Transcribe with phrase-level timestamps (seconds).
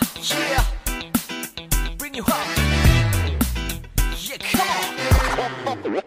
[0.00, 0.64] Yeah.
[1.98, 2.46] Bring you up.
[4.16, 6.02] Yeah, come on.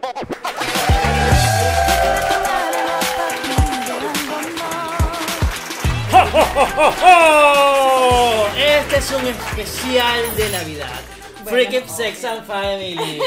[6.10, 8.46] ¡Jo, jo, jo, jo, jo!
[8.56, 11.00] Este es un especial de Navidad.
[11.44, 13.20] Freaky Sex and Family.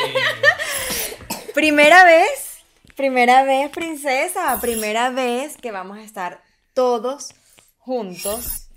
[1.53, 2.59] Primera vez,
[2.95, 6.41] primera vez, princesa, primera vez que vamos a estar
[6.73, 7.33] todos
[7.79, 8.68] juntos.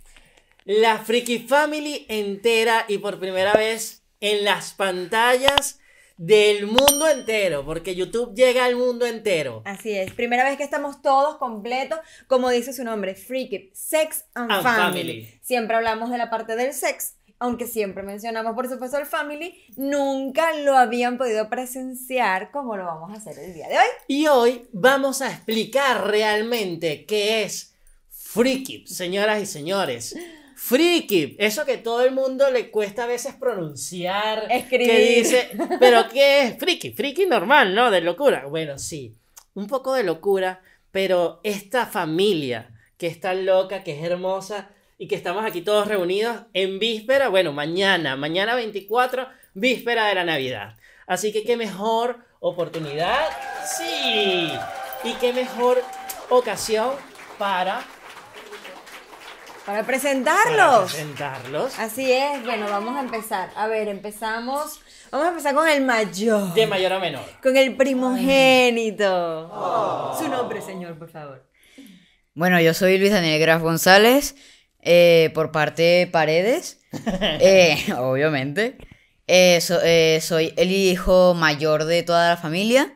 [0.64, 5.80] La Freaky Family entera y por primera vez en las pantallas
[6.16, 9.62] del mundo entero, porque YouTube llega al mundo entero.
[9.64, 14.52] Así es, primera vez que estamos todos completos, como dice su nombre, Freaky, Sex and,
[14.52, 14.82] And family.
[14.82, 15.40] Family.
[15.42, 20.54] Siempre hablamos de la parte del sex, aunque siempre mencionamos por supuesto el family, nunca
[20.58, 23.88] lo habían podido presenciar como lo vamos a hacer el día de hoy.
[24.06, 27.74] Y hoy vamos a explicar realmente qué es
[28.10, 30.14] Freaky, señoras y señores.
[30.64, 34.86] Freaky, eso que todo el mundo le cuesta a veces pronunciar, Escribir.
[34.86, 36.92] que dice, pero ¿qué es Freaky?
[36.92, 37.90] Freaky normal, ¿no?
[37.90, 38.46] De locura.
[38.46, 39.12] Bueno, sí,
[39.54, 45.08] un poco de locura, pero esta familia que es tan loca, que es hermosa y
[45.08, 50.76] que estamos aquí todos reunidos en víspera, bueno, mañana, mañana 24, víspera de la Navidad.
[51.08, 53.26] Así que qué mejor oportunidad,
[53.66, 54.48] sí,
[55.02, 55.82] y qué mejor
[56.30, 56.92] ocasión
[57.36, 57.84] para,
[59.66, 60.92] Para para presentarlos.
[60.92, 61.78] presentarlos.
[61.78, 63.50] Así es, bueno, vamos a empezar.
[63.54, 64.80] A ver, empezamos.
[65.10, 66.52] Vamos a empezar con el mayor.
[66.54, 67.22] De mayor a menor.
[67.42, 69.50] Con el primogénito.
[70.18, 71.48] Su nombre, señor, por favor.
[72.34, 74.34] Bueno, yo soy Luis Daniel Graf González,
[74.80, 76.80] eh, por parte de Paredes,
[77.40, 78.78] eh, obviamente.
[79.28, 82.94] Eh, so- eh, soy el hijo mayor de toda la familia.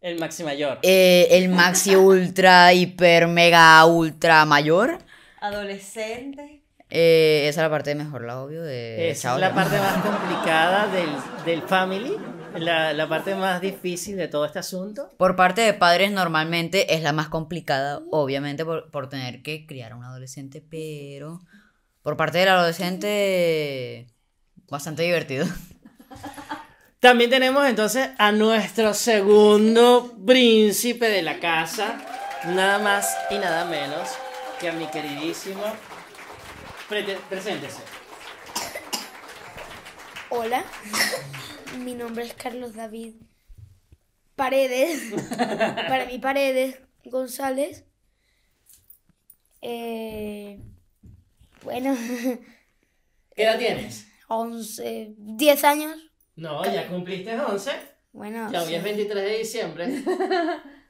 [0.00, 0.80] El maxi mayor.
[0.82, 4.98] eh, el maxi ultra, hiper, mega, ultra mayor.
[5.42, 6.62] Adolescente.
[6.88, 9.54] Eh, esa es la parte mejor, la obvio, de Esa Chao, es la ya.
[9.54, 11.08] parte más complicada del,
[11.44, 12.16] del family,
[12.58, 15.10] la, la parte más difícil de todo este asunto.
[15.16, 19.92] Por parte de padres normalmente es la más complicada, obviamente, por, por tener que criar
[19.92, 21.40] a un adolescente, pero
[22.02, 24.06] por parte del adolescente,
[24.68, 25.46] bastante divertido.
[27.00, 31.98] También tenemos entonces a nuestro segundo príncipe de la casa,
[32.46, 34.08] nada más y nada menos
[34.62, 35.64] que a mi queridísimo.
[36.88, 37.80] Prete- Preséntese.
[40.30, 40.64] Hola,
[41.78, 43.14] mi nombre es Carlos David
[44.36, 47.84] Paredes, para mí Paredes González.
[49.62, 50.58] Eh,
[51.64, 51.94] bueno,
[53.36, 54.06] ¿Qué edad tienes?
[54.28, 55.96] 11, 10 años.
[56.36, 57.72] No, ya cumpliste 11.
[58.12, 58.74] Bueno, Ya hoy sí.
[58.76, 60.04] es 23 de diciembre.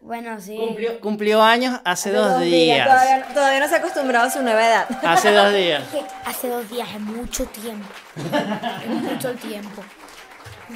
[0.03, 0.57] Bueno, sí.
[0.57, 2.87] Cumplió, cumplió años hace dos días.
[2.87, 4.87] Todavía, todavía no se ha acostumbrado a su nueva edad.
[5.05, 5.83] Hace dos días.
[6.27, 7.89] Hace dos días es mucho tiempo.
[8.17, 9.83] Es mucho tiempo.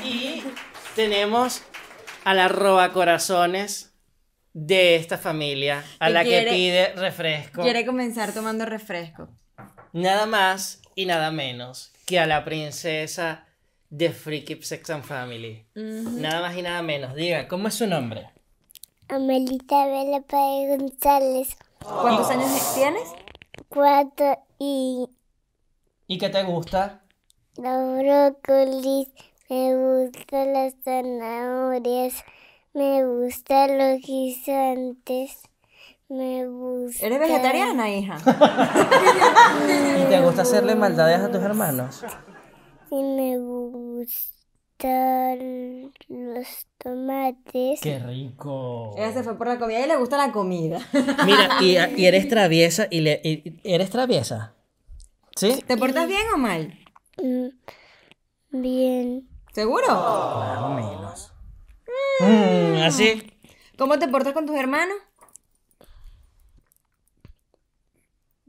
[0.05, 0.43] Y
[0.95, 1.63] tenemos
[2.25, 3.93] a la roba corazones
[4.53, 7.63] de esta familia, a Que la quiere- que pide refresco.
[7.63, 9.29] Quiere comenzar tomando refresco.
[9.93, 13.45] Nada más y nada menos que a la princesa
[13.91, 15.67] de Freaky Sex and Family.
[15.75, 17.15] Nada más y nada menos.
[17.15, 18.31] Diga, ¿cómo es su nombre?
[19.09, 23.09] Amelita Vela Paez González, ¿Cuántos años tienes?
[23.69, 25.09] cuatro y
[26.09, 27.03] ¿Y qué te gusta?
[27.57, 29.09] los brócolis,
[29.49, 32.25] me gustan las zanahorias,
[32.75, 35.41] me gustan los guisantes,
[36.09, 37.07] me gusta...
[37.07, 38.19] ¿Eres vegetariana, hija?
[40.03, 42.05] ¿Y te gusta hacerle maldades a tus hermanos?
[42.91, 43.39] Y me
[44.77, 47.81] gustan los tomates.
[47.81, 48.95] ¡Qué rico!
[48.97, 50.79] Ella se fue por la comida y le gusta la comida.
[51.25, 54.55] Mira, y, y eres traviesa y, le, y- eres traviesa.
[55.35, 55.63] ¿Sí?
[55.67, 56.79] ¿Te portas bien o mal?
[57.23, 57.49] Mm,
[58.63, 59.29] Bien.
[59.53, 59.87] ¿Seguro?
[59.89, 61.33] Más o menos.
[62.21, 63.33] Mm, así.
[63.79, 64.97] ¿Cómo te portas con tus hermanos?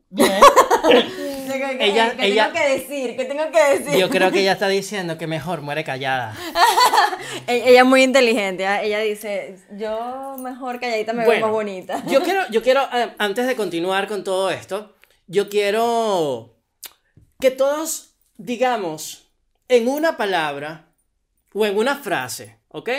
[0.09, 0.41] Bien.
[1.47, 3.15] ¿Qué, Ella- qué ella- tengo que decir?
[3.17, 3.99] ¿Qué tengo que decir?
[3.99, 6.35] Yo creo que ella está diciendo que mejor muere callada.
[7.47, 8.65] E- Ella es muy inteligente.
[8.65, 8.81] ¿ah?
[8.83, 12.03] Ella dice, yo mejor calladita me veo Bueno, más bonita.
[12.07, 14.95] Yo quiero, yo quiero, eh, antes de continuar con todo esto,
[15.27, 16.57] yo quiero
[17.39, 19.31] que todos digamos
[19.67, 20.93] en una palabra
[21.53, 22.89] o en una frase, ¿ok?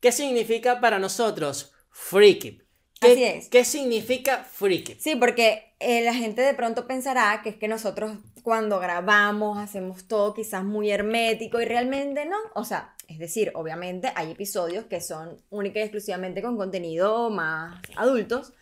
[0.00, 2.62] ¿Qué significa para nosotros freaky?
[3.00, 3.48] ¿Qué, Así es.
[3.48, 4.96] ¿Qué significa freaky?
[4.98, 10.06] Sí, porque eh, la gente de pronto pensará que es que nosotros cuando grabamos hacemos
[10.06, 12.36] todo quizás muy hermético y realmente no.
[12.54, 17.80] O sea, es decir, obviamente hay episodios que son única y exclusivamente con contenido más
[17.96, 18.52] adultos,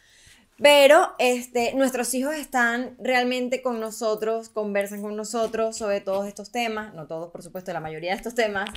[0.60, 6.94] Pero este, nuestros hijos están realmente con nosotros, conversan con nosotros sobre todos estos temas,
[6.94, 8.68] no todos, por supuesto, la mayoría de estos temas,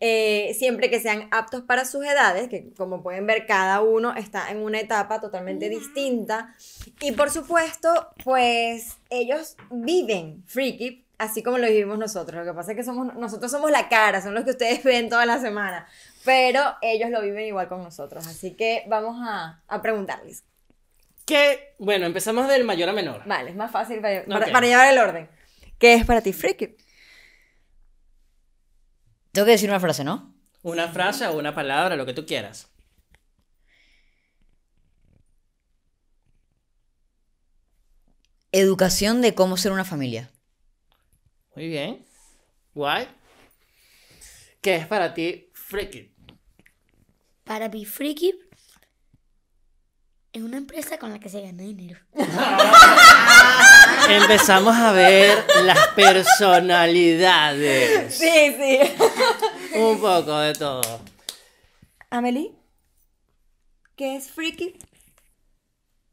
[0.00, 4.50] eh, siempre que sean aptos para sus edades, que como pueden ver, cada uno está
[4.50, 6.54] en una etapa totalmente distinta.
[7.00, 12.44] Y por supuesto, pues ellos viven Freaky, así como lo vivimos nosotros.
[12.44, 15.08] Lo que pasa es que somos, nosotros somos la cara, son los que ustedes ven
[15.08, 15.86] toda la semana,
[16.24, 18.26] pero ellos lo viven igual con nosotros.
[18.26, 20.44] Así que vamos a, a preguntarles.
[21.24, 23.22] Que, bueno, empezamos del mayor a menor.
[23.24, 24.52] Vale, es más fácil para, para- Ok.
[24.52, 25.28] para llevar el orden.
[25.78, 26.76] ¿Qué es para ti Freaky?
[29.34, 30.32] Tengo que decir una frase, ¿no?
[30.62, 32.70] Una frase o una palabra, lo que tú quieras.
[38.52, 40.30] Educación de cómo ser una familia.
[41.56, 42.06] Muy bien.
[42.74, 43.08] Guay.
[44.60, 46.14] ¿Qué es para ti freaky?
[47.42, 48.38] Para mí, Friki
[50.32, 51.98] es una empresa con la que se gana dinero.
[54.08, 58.14] Empezamos a ver las personalidades.
[58.14, 58.78] Sí, sí.
[59.74, 61.00] Un poco de todo.
[62.10, 62.52] Amelie,
[63.96, 64.78] ¿qué es Freaky?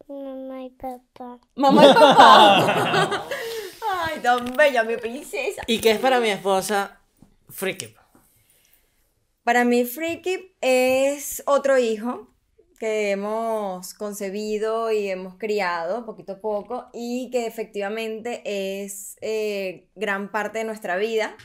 [0.07, 1.37] Mamá y papá.
[1.55, 3.27] Mamá y papá.
[4.03, 5.61] Ay, tan bella mi princesa.
[5.67, 6.99] ¿Y qué es para mi esposa
[7.49, 7.95] freaky?
[9.43, 12.30] Para mí, Freaky es otro hijo
[12.81, 20.31] que hemos concebido y hemos criado poquito a poco y que efectivamente es eh, gran
[20.31, 21.37] parte de nuestra vida,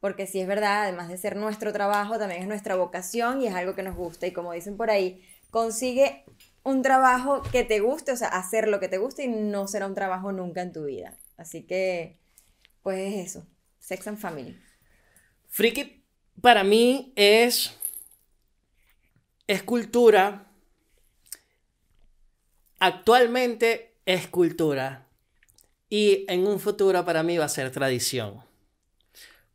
[0.00, 3.54] porque sí es verdad, además de ser nuestro trabajo, también es nuestra vocación y es
[3.54, 4.26] algo que nos gusta.
[4.26, 6.24] Y como dicen por ahí, consigue
[6.62, 9.86] un trabajo que te guste, o sea, hacer lo que te guste y no será
[9.86, 11.18] un trabajo nunca en tu vida.
[11.36, 12.18] Así que,
[12.82, 13.46] pues es eso,
[13.80, 14.58] Sex and Family.
[15.50, 16.06] Friki
[16.40, 17.78] para mí es
[19.46, 20.50] es cultura.
[22.86, 25.06] Actualmente es cultura
[25.88, 28.44] y en un futuro para mí va a ser tradición.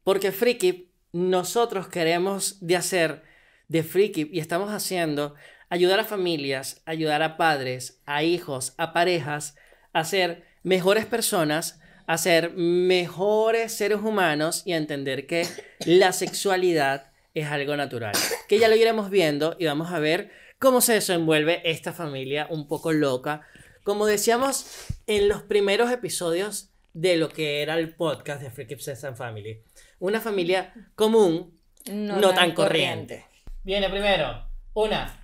[0.04, 3.22] Porque Friki nosotros queremos de hacer
[3.68, 5.36] de Friki y estamos haciendo
[5.70, 9.56] ayudar a familias, ayudar a padres, a hijos, a parejas
[9.94, 15.46] a ser mejores personas, a ser mejores seres humanos y a entender que
[15.86, 18.14] la sexualidad es algo natural.
[18.48, 22.68] Que ya lo iremos viendo y vamos a ver cómo se desenvuelve esta familia un
[22.68, 23.42] poco loca.
[23.84, 29.08] Como decíamos en los primeros episodios de lo que era el podcast de Freaky Obsessed
[29.08, 29.64] and Family.
[30.00, 31.58] Una familia común,
[31.90, 33.26] no, tan, corriente.
[33.64, 35.20] Viene primero una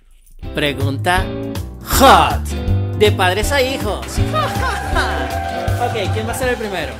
[0.54, 1.24] pregunta
[1.82, 2.46] hot
[2.98, 4.06] de padres a hijos.
[5.86, 6.94] ok, ¿quién va a ser el primero?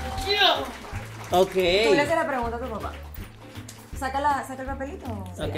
[1.30, 1.52] Ok.
[1.52, 2.92] Tú le haces la pregunta a tu papá.
[3.98, 5.06] Saca, la, saca el papelito.
[5.06, 5.56] Ok.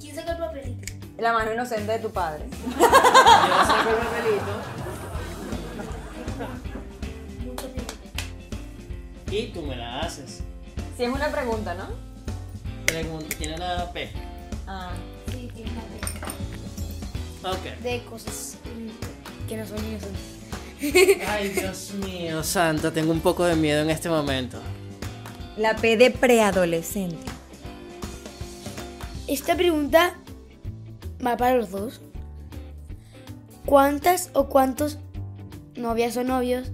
[0.00, 0.97] ¿Quién saca el papelito?
[1.18, 2.44] La mano inocente de tu padre.
[2.78, 2.86] Yo
[3.66, 4.78] saco el papelito.
[9.28, 10.42] Y tú me la haces.
[10.96, 11.88] Si es una pregunta, ¿no?
[12.86, 14.10] Pregunta, ¿tiene la P?
[14.68, 14.92] Ah.
[15.32, 17.58] Sí, tiene una vez.
[17.58, 17.82] Ok.
[17.82, 18.56] De cosas
[19.48, 20.04] que no son niños.
[21.28, 24.60] Ay, Dios mío, santo, tengo un poco de miedo en este momento.
[25.56, 27.26] La P de preadolescente.
[29.26, 30.14] Esta pregunta
[31.24, 32.00] va para los dos.
[33.64, 34.98] ¿Cuántas o cuántos
[35.76, 36.70] novias o novios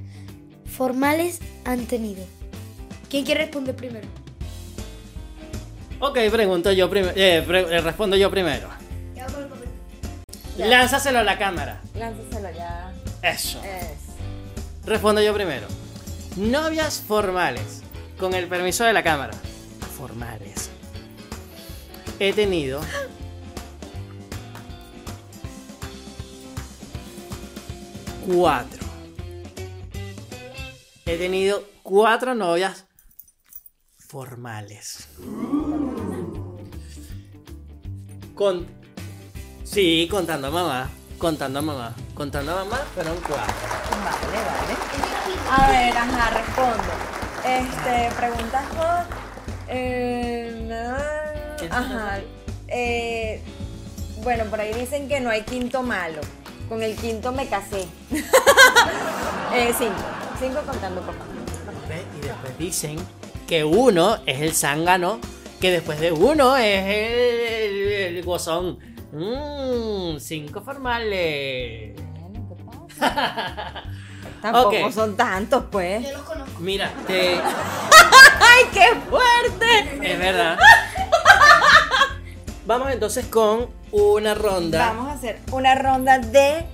[0.65, 2.25] formales han tenido?
[3.09, 4.07] ¿Quién quiere responder primero?
[6.01, 7.15] Ok, pregunto yo primero.
[7.83, 8.69] respondo yo primero.
[10.57, 11.81] Lánzaselo a la cámara.
[11.97, 12.93] Lánzaselo ya.
[13.23, 13.61] Eso.
[13.65, 14.87] Es.
[14.87, 15.67] Respondo yo primero.
[16.37, 17.83] Novias formales.
[18.19, 19.33] Con el permiso de la cámara.
[19.97, 20.71] Formales.
[22.21, 22.81] He tenido.
[28.27, 28.83] Cuatro.
[31.05, 32.87] He tenido cuatro novias
[33.99, 35.09] formales.
[38.35, 38.67] Con.
[39.63, 40.91] Sí, contando a mamá.
[41.19, 41.95] Contando a mamá.
[42.15, 43.55] Contando a mamá, fueron cuatro.
[43.91, 44.75] Vale, vale.
[45.51, 46.93] A ver, ajá, respondo.
[47.45, 49.07] Este, preguntas hot.
[49.69, 50.67] Eh,
[51.59, 52.21] ¿Qué ajá.
[52.69, 53.43] Eh,
[54.23, 56.23] bueno, por ahí dicen que no hay quinto malo.
[56.69, 57.87] Con el quinto me casé.
[59.55, 59.95] eh, cinco.
[60.41, 61.25] Cinco contando papá.
[61.89, 62.03] ¿Ve?
[62.19, 62.97] Y después dicen
[63.47, 65.19] que uno es el zángano,
[65.61, 68.79] que después de uno es el, el gozón.
[69.13, 71.95] Mmm, cinco formales.
[72.19, 73.83] Bueno, ¿qué pasa?
[74.43, 74.93] Tampoco Ok.
[74.93, 76.03] son tantos, pues.
[76.07, 76.61] Yo los conozco.
[76.61, 77.37] Mira, te-
[78.41, 80.11] ¡Ay, qué fuerte!
[80.13, 80.59] es verdad.
[82.67, 84.89] Vamos entonces con una ronda.
[84.89, 86.65] Vamos a hacer una ronda de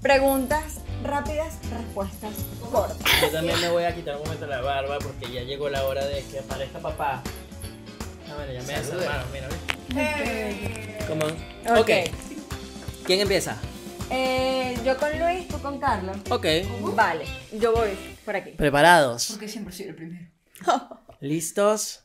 [0.00, 2.30] preguntas rápidas respuestas
[2.70, 2.96] cortas.
[3.20, 6.06] Yo también me voy a quitar un momento la barba porque ya llegó la hora
[6.06, 7.22] de que aparezca papá.
[8.28, 9.48] Ah, bueno, ya me desarmaron, mira,
[9.88, 11.06] mira.
[11.06, 11.78] Come on.
[11.78, 11.80] Ok.
[11.80, 11.90] ok.
[13.04, 13.56] ¿Quién empieza?
[14.08, 16.16] Eh, yo con Luis, tú con Carlos.
[16.30, 16.46] Ok.
[16.94, 17.90] Vale, yo voy
[18.24, 18.52] por aquí.
[18.52, 19.28] ¿Preparados?
[19.30, 20.28] Porque siempre soy el primero.
[21.20, 22.04] ¿Listos?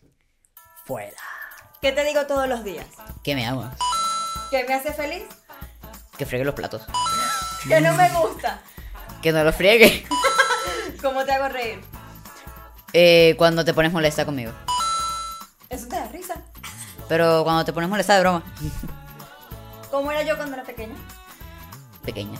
[0.85, 1.17] Fuera.
[1.81, 2.87] ¿Qué te digo todos los días?
[3.23, 3.77] Que me amas.
[4.51, 5.23] ¿Que me hace feliz?
[6.17, 6.83] Que friegue los platos.
[7.67, 8.61] Que no me gusta.
[9.21, 10.07] Que no los friegue.
[11.01, 11.81] ¿Cómo te hago reír?
[12.93, 14.53] Eh, cuando te pones molesta conmigo.
[15.69, 16.35] Eso te da risa.
[17.09, 18.43] Pero cuando te pones molesta de broma.
[19.91, 20.95] ¿Cómo era yo cuando era pequeña?
[22.05, 22.39] Pequeña.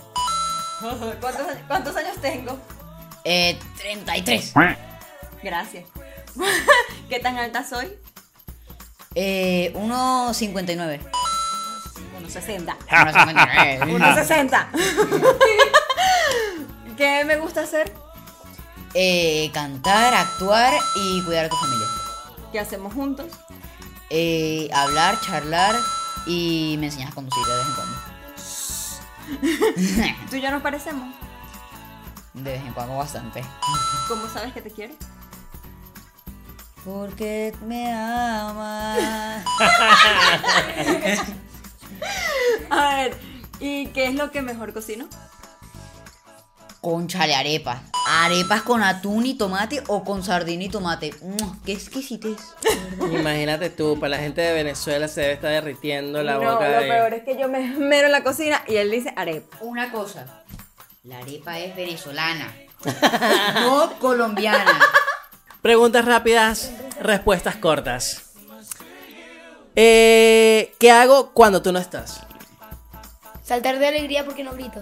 [1.20, 2.58] ¿Cuántos, años- cuántos años tengo?
[3.26, 4.54] Eh, 33.
[5.44, 5.86] Gracias.
[7.10, 7.92] ¿Qué tan alta soy?
[9.16, 11.02] Eh, 1.59.
[12.28, 12.78] 1,60.
[12.90, 13.80] 1.59.
[14.00, 14.68] 1,60.
[16.98, 17.94] ¿Qué me gusta hacer?
[18.94, 21.88] Eh, cantar, actuar y cuidar a tu familia.
[22.52, 23.28] ¿Qué hacemos juntos?
[24.10, 25.76] Eh, hablar, charlar
[26.26, 27.98] y me enseñas a conducir de vez en cuando.
[30.30, 31.14] ¿Tú y yo nos parecemos?
[32.34, 33.44] De vez en cuando bastante.
[34.08, 34.94] ¿Cómo sabes que te quiero?
[36.86, 39.44] Porque me amas.
[42.70, 43.18] A ver,
[43.60, 45.08] ¿y qué es lo que mejor cocino?
[46.82, 47.82] Conchale arepas.
[48.08, 51.14] Arepas con atún y tomate o con sardina y tomate.
[51.66, 52.38] ¡Qué exquisitez!
[53.12, 56.82] Imagínate tú, para la gente de Venezuela se debe estar derritiendo la no, boca lo
[56.82, 56.88] de...
[56.88, 59.58] peor es que yo me mero en la cocina y él dice arepa.
[59.62, 60.44] Una cosa.
[61.04, 62.54] La arepa es venezolana.
[63.56, 64.80] no colombiana.
[65.62, 66.72] Preguntas rápidas,
[67.02, 68.32] respuestas cortas.
[69.76, 72.27] Eh, ¿Qué hago cuando tú no estás?
[73.48, 74.82] Saltar de alegría porque no grito.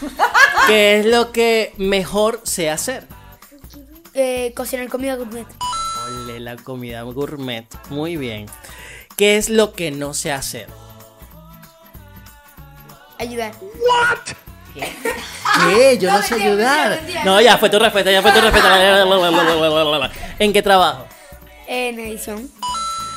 [0.66, 3.06] ¿Qué es lo que mejor sé hacer?
[4.14, 5.46] Eh, cocinar comida gourmet.
[6.06, 7.66] Ole, la comida gourmet.
[7.90, 8.46] Muy bien.
[9.16, 10.68] ¿Qué es lo que no sé hacer?
[13.18, 13.52] Ayudar.
[14.74, 15.98] ¿Qué?
[15.98, 17.00] Yo no sé ayudar.
[17.24, 19.04] No, ya fue tu respuesta, ya fue tu respuesta.
[20.38, 21.06] ¿En qué trabajo?
[21.68, 22.50] En edición.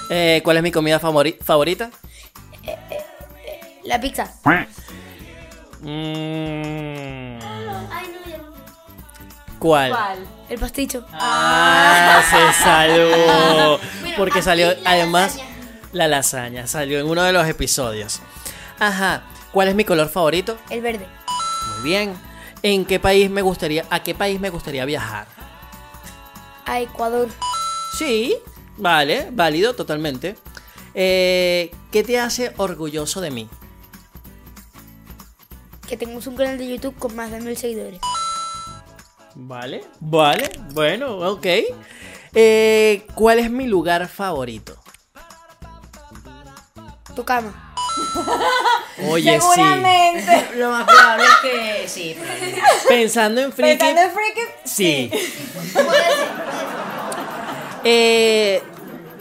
[0.09, 1.89] Eh, ¿Cuál es mi comida favori- favorita?
[3.87, 4.25] La pizza.
[5.81, 7.39] Mm,
[7.89, 8.43] Ay, no, ya no.
[9.59, 9.91] ¿Cuál?
[9.91, 10.19] ¿Cuál?
[10.49, 11.05] El pasticho.
[11.13, 13.79] Ah, se salvó.
[14.17, 15.55] Porque salió, la además, lasaña.
[15.93, 16.67] la lasaña.
[16.67, 18.19] Salió en uno de los episodios.
[18.77, 19.23] Ajá.
[19.53, 20.57] ¿Cuál es mi color favorito?
[20.69, 21.07] El verde.
[21.75, 22.13] Muy bien.
[22.63, 25.27] ¿En qué país me gustaría, a qué país me gustaría viajar?
[26.65, 27.29] A Ecuador.
[27.97, 28.35] Sí,
[28.77, 30.35] vale, válido totalmente.
[30.93, 33.47] Eh, ¿Qué te hace orgulloso de mí?
[35.87, 37.99] Que tenemos un canal de YouTube con más de mil seguidores.
[39.35, 41.45] Vale, vale, bueno, ok.
[42.33, 44.75] Eh, ¿Cuál es mi lugar favorito?
[47.15, 47.73] Tu cama.
[49.09, 49.39] Oye, sí.
[49.39, 50.49] Seguramente.
[50.55, 52.15] Lo más probable es que sí.
[52.17, 52.61] probablemente.
[52.87, 53.77] Pensando en friki.
[53.77, 54.41] Pensando en freaky.
[54.65, 55.11] Sí.
[57.83, 58.61] Eh,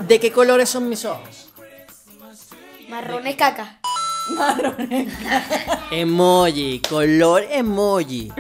[0.01, 1.53] ¿De qué colores son mis ojos?
[2.89, 3.76] Marrones caca.
[5.91, 8.33] Emoji, color emoji.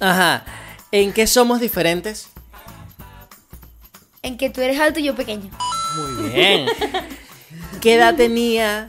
[0.00, 0.44] Ajá.
[0.90, 2.28] ¿En qué somos diferentes?
[4.22, 5.50] En que tú eres alto y yo pequeño.
[5.96, 6.66] Muy bien.
[7.80, 8.88] ¿Qué edad tenía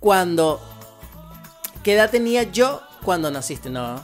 [0.00, 0.60] cuando...
[1.82, 3.68] ¿Qué edad tenía yo cuando naciste?
[3.70, 3.96] No.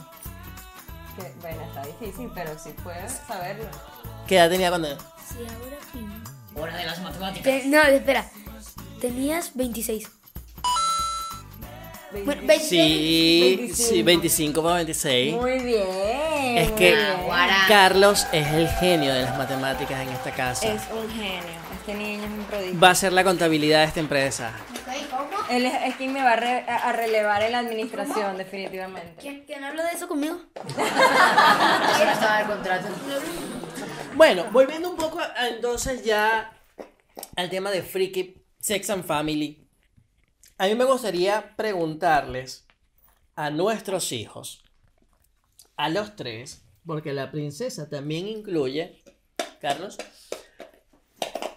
[1.17, 3.65] Que, Bueno, está difícil, pero si puedes saberlo.
[4.27, 4.89] ¿Qué edad tenía cuando...
[4.89, 6.05] Sí, ahora sí.
[6.55, 7.43] Hora de las matemáticas.
[7.43, 8.29] Te- no, espera.
[9.01, 10.07] Tenías 26.
[12.25, 12.69] Bueno, 26.
[12.69, 13.75] Sí, 25.
[13.75, 15.33] sí, 25 para 26.
[15.35, 16.57] Muy bien.
[16.57, 16.97] Es que.
[17.67, 20.73] Carlos es el genio de las matemáticas en esta casa.
[20.73, 21.63] Es un genio.
[21.79, 22.79] Este niño es un prodigio.
[22.79, 24.51] Va a ser la contabilidad de esta empresa.
[25.49, 29.15] Él es, es quien me va a, re- a- a relevar en la administración, definitivamente.
[29.19, 30.37] ¿Quién, quién habla de eso conmigo?
[32.41, 32.87] El contrato.
[34.15, 36.53] Bueno, volviendo un poco a- entonces ya
[37.35, 39.62] al tema de Freaky Sex and Family.
[40.63, 42.63] A mí me gustaría preguntarles
[43.35, 44.63] a nuestros hijos,
[45.75, 49.03] a los tres, porque la princesa también incluye,
[49.59, 49.97] Carlos,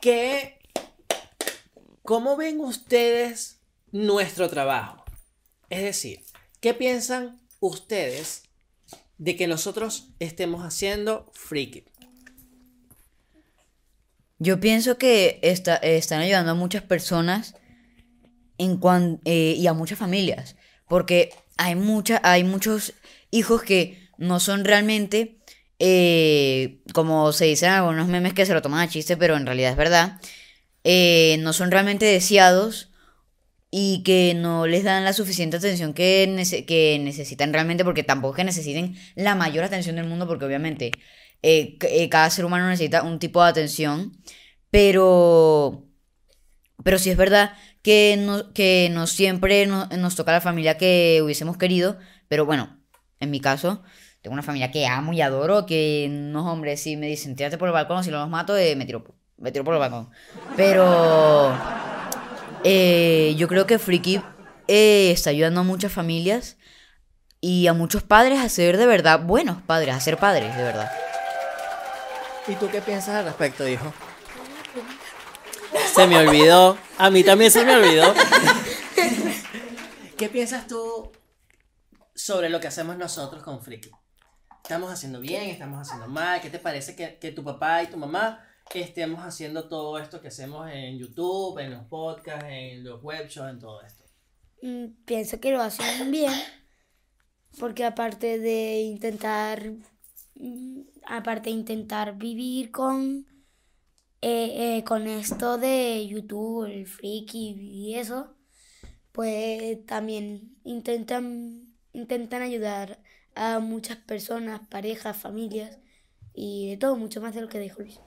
[0.01, 0.59] que
[2.03, 3.61] ¿cómo ven ustedes
[3.93, 5.05] nuestro trabajo?
[5.71, 6.25] Es decir,
[6.61, 8.43] ¿qué piensan ustedes
[9.19, 11.85] de que nosotros estemos haciendo Freaky?
[14.41, 17.55] Yo pienso que está- están ayudando a muchas personas
[18.59, 20.57] en cuan- eh, y a muchas familias.
[20.89, 22.95] Porque hay, mucha, hay muchos
[23.31, 25.39] hijos que no son realmente,
[25.79, 29.73] eh, como se dicen algunos memes que se lo toman a chiste, pero en realidad
[29.73, 30.21] es verdad,
[30.85, 32.91] eh, no son realmente deseados
[33.71, 38.35] y que no les dan la suficiente atención que, nece- que necesitan realmente, porque tampoco
[38.35, 40.93] es que necesiten la mayor atención del mundo, porque obviamente
[42.11, 44.17] cada ser humano necesita un tipo de atención,
[44.71, 45.85] pero,
[46.85, 47.53] pero sí es verdad
[47.87, 52.81] que no, que no siempre no- nos toca la familia que hubiésemos querido, pero bueno,
[53.21, 53.85] en mi caso,
[54.23, 57.69] tengo una familia que amo y adoro, que no, hombre, si me dicen tírate por
[57.69, 59.05] el balcón, si no los mato, eh, me tiro,
[59.37, 60.11] me tiro por el balcón.
[60.57, 61.57] Pero
[62.65, 64.21] eh, yo creo que Friki
[64.67, 66.57] eh, está ayudando a muchas familias
[67.41, 70.91] y a muchos padres a ser de verdad buenos padres, a ser padres, de verdad.
[72.49, 73.95] ¿Y tú qué piensas al respecto, hijo?
[75.95, 76.79] Se me olvidó.
[76.99, 78.15] A mí también se me olvidó.
[80.17, 81.13] ¿Qué piensas tú
[82.15, 83.91] sobre lo que hacemos nosotros con Friki?
[84.63, 85.51] ¿Estamos haciendo bien?
[85.51, 86.41] ¿Estamos haciendo mal?
[86.41, 90.29] ¿Qué te parece que, que tu papá y tu mamá estemos haciendo todo esto que
[90.29, 94.05] hacemos en YouTube, en los podcasts, en los web shows, en todo esto?
[94.63, 96.33] Mm, Pienso que lo hacen bien,
[97.59, 99.73] porque aparte de intentar,
[100.35, 103.27] mm, aparte de intentar vivir con,
[104.29, 108.35] eh, eh, con esto de YouTube, el friki y eso,
[109.13, 112.99] pues también intentan, intentan ayudar
[113.37, 115.79] a muchas personas, parejas, familias
[116.35, 118.01] y de todo, mucho más de lo que dijo Luis.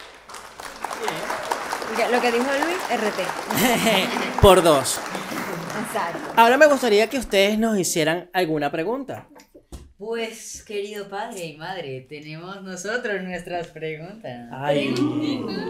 [2.11, 4.41] Lo que dijo Luis, RT.
[4.41, 4.99] Por dos.
[5.87, 6.33] Exacto.
[6.35, 9.29] Ahora me gustaría que ustedes nos hicieran alguna pregunta.
[9.99, 14.95] Pues, querido padre y madre, tenemos nosotros nuestras preguntas Ay,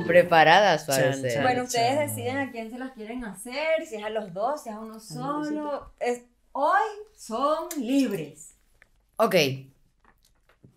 [0.06, 1.42] preparadas para ustedes.
[1.42, 4.70] Bueno, ustedes deciden a quién se las quieren hacer, si es a los dos, si
[4.70, 5.92] es a uno solo.
[6.00, 6.22] Es-
[6.52, 8.54] hoy son libres.
[9.18, 9.36] Ok.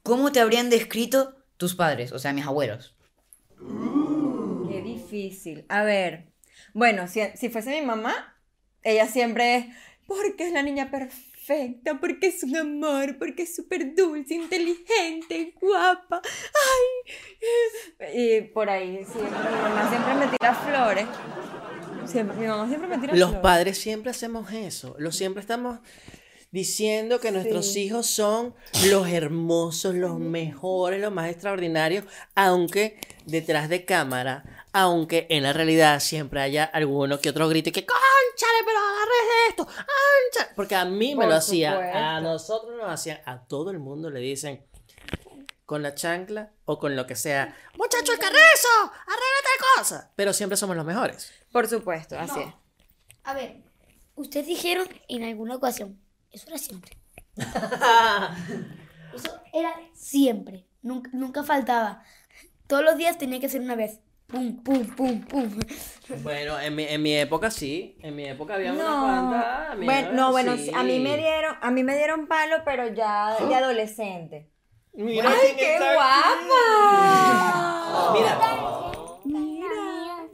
[0.02, 2.96] ¿Cómo te habrían descrito tus padres, o sea, mis abuelos?
[4.70, 5.66] Qué difícil.
[5.68, 6.24] A ver,
[6.72, 8.34] bueno, si, si fuese mi mamá,
[8.82, 9.66] ella siempre es,
[10.06, 11.31] porque es la niña perfecta,
[12.00, 16.22] porque es un amor, porque es súper dulce, inteligente, guapa.
[18.00, 18.12] Ay.
[18.14, 21.06] Y por ahí siempre, mi mamá siempre me tira flores.
[22.06, 23.42] Siempre, mi mamá siempre me tira Los flores.
[23.42, 24.94] padres siempre hacemos eso.
[24.98, 25.78] Los siempre estamos
[26.50, 27.84] diciendo que nuestros Sí.
[27.84, 28.54] hijos son
[28.90, 36.00] los hermosos, los mejores, los más extraordinarios, aunque detrás de cámara, aunque en la realidad
[36.00, 39.64] siempre haya alguno que otro grite que ¡Cónchale, pero agarres esto!
[39.66, 40.54] ¡Cónchale!
[40.56, 42.20] Porque a mí me Por lo hacían, a supuesto.
[42.22, 44.66] nosotros nos hacían, a todo el mundo le dicen
[45.66, 50.12] con la chancla o con lo que sea, muchacho el carrizo, arregla tal cosa.
[50.16, 51.32] Pero siempre somos los mejores.
[51.50, 52.54] Por supuesto, así es.
[53.24, 53.62] A ver,
[54.14, 55.98] ustedes dijeron en alguna ocasión,
[56.30, 56.96] eso era siempre.
[59.14, 62.02] Eso era siempre, nunca, nunca faltaba.
[62.66, 64.00] Todos los días tenía que ser una vez.
[64.32, 65.60] Pum, pum, pum, pum.
[66.22, 70.12] Bueno, en mi, en mi época sí, en mi época había unas No, amigas, bueno,
[70.12, 70.70] no, bueno, sí.
[70.74, 74.50] a mí me dieron, a mí me dieron palo, pero ya de adolescente.
[74.94, 76.52] Mira ¡Ay, qué guapa!
[78.14, 78.38] Mira,
[79.24, 79.68] Mira,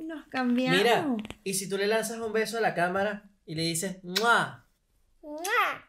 [0.01, 0.79] nos cambiamos.
[0.79, 1.07] mira,
[1.45, 4.65] y si tú le lanzas un beso a la cámara y le dices ¡Mua!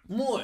[0.06, 0.44] Muy.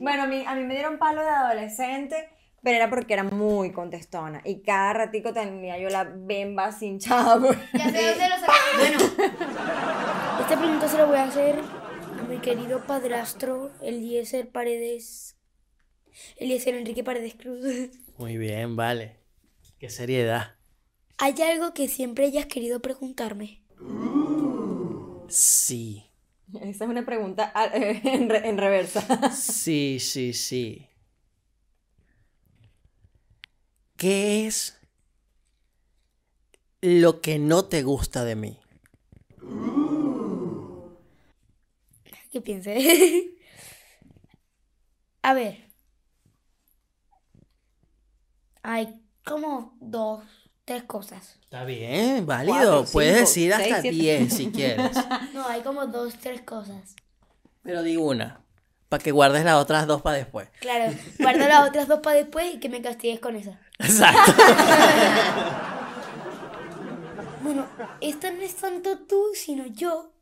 [0.00, 2.28] Bueno, a mí, a mí me dieron palo de adolescente,
[2.64, 4.40] pero era porque era muy contestona.
[4.44, 7.38] Y cada ratico tenía yo la bemba así hinchada.
[7.40, 8.36] por- Ya sé dónde lo.
[8.78, 8.98] Bueno,
[10.40, 11.60] esta pregunta se la voy a hacer
[12.18, 15.36] a mi querido padrastro, Eliezer Paredes.
[16.36, 17.60] Eliezer Enrique Paredes Cruz.
[18.18, 19.18] Muy bien, vale.
[19.78, 20.54] Qué seriedad.
[21.18, 23.62] ¿Hay algo que siempre hayas querido preguntarme?
[25.28, 26.04] Sí.
[26.60, 29.30] Esa es una pregunta ah, en, re- en reversa.
[29.32, 30.86] Sí, sí, sí.
[33.96, 34.78] ¿Qué es
[36.80, 38.60] lo que no te gusta de mí?
[42.30, 43.30] ¿Qué piense?
[45.22, 45.70] A ver.
[48.62, 50.24] Hay como dos,
[50.64, 51.38] tres cosas.
[51.42, 52.54] Está bien, válido.
[52.54, 53.96] Cuatro, Puedes cinco, decir seis, hasta siete.
[53.96, 54.96] 10 si quieres.
[55.32, 56.96] No, hay como dos, tres cosas.
[57.62, 58.43] Pero di una,
[58.94, 60.48] para que guardes las otras dos para después.
[60.60, 63.58] Claro, guarda las otras dos para después y que me castigues con esa.
[63.78, 64.32] Exacto.
[67.42, 67.68] Bueno,
[68.00, 70.14] esta no es tanto tú, sino yo.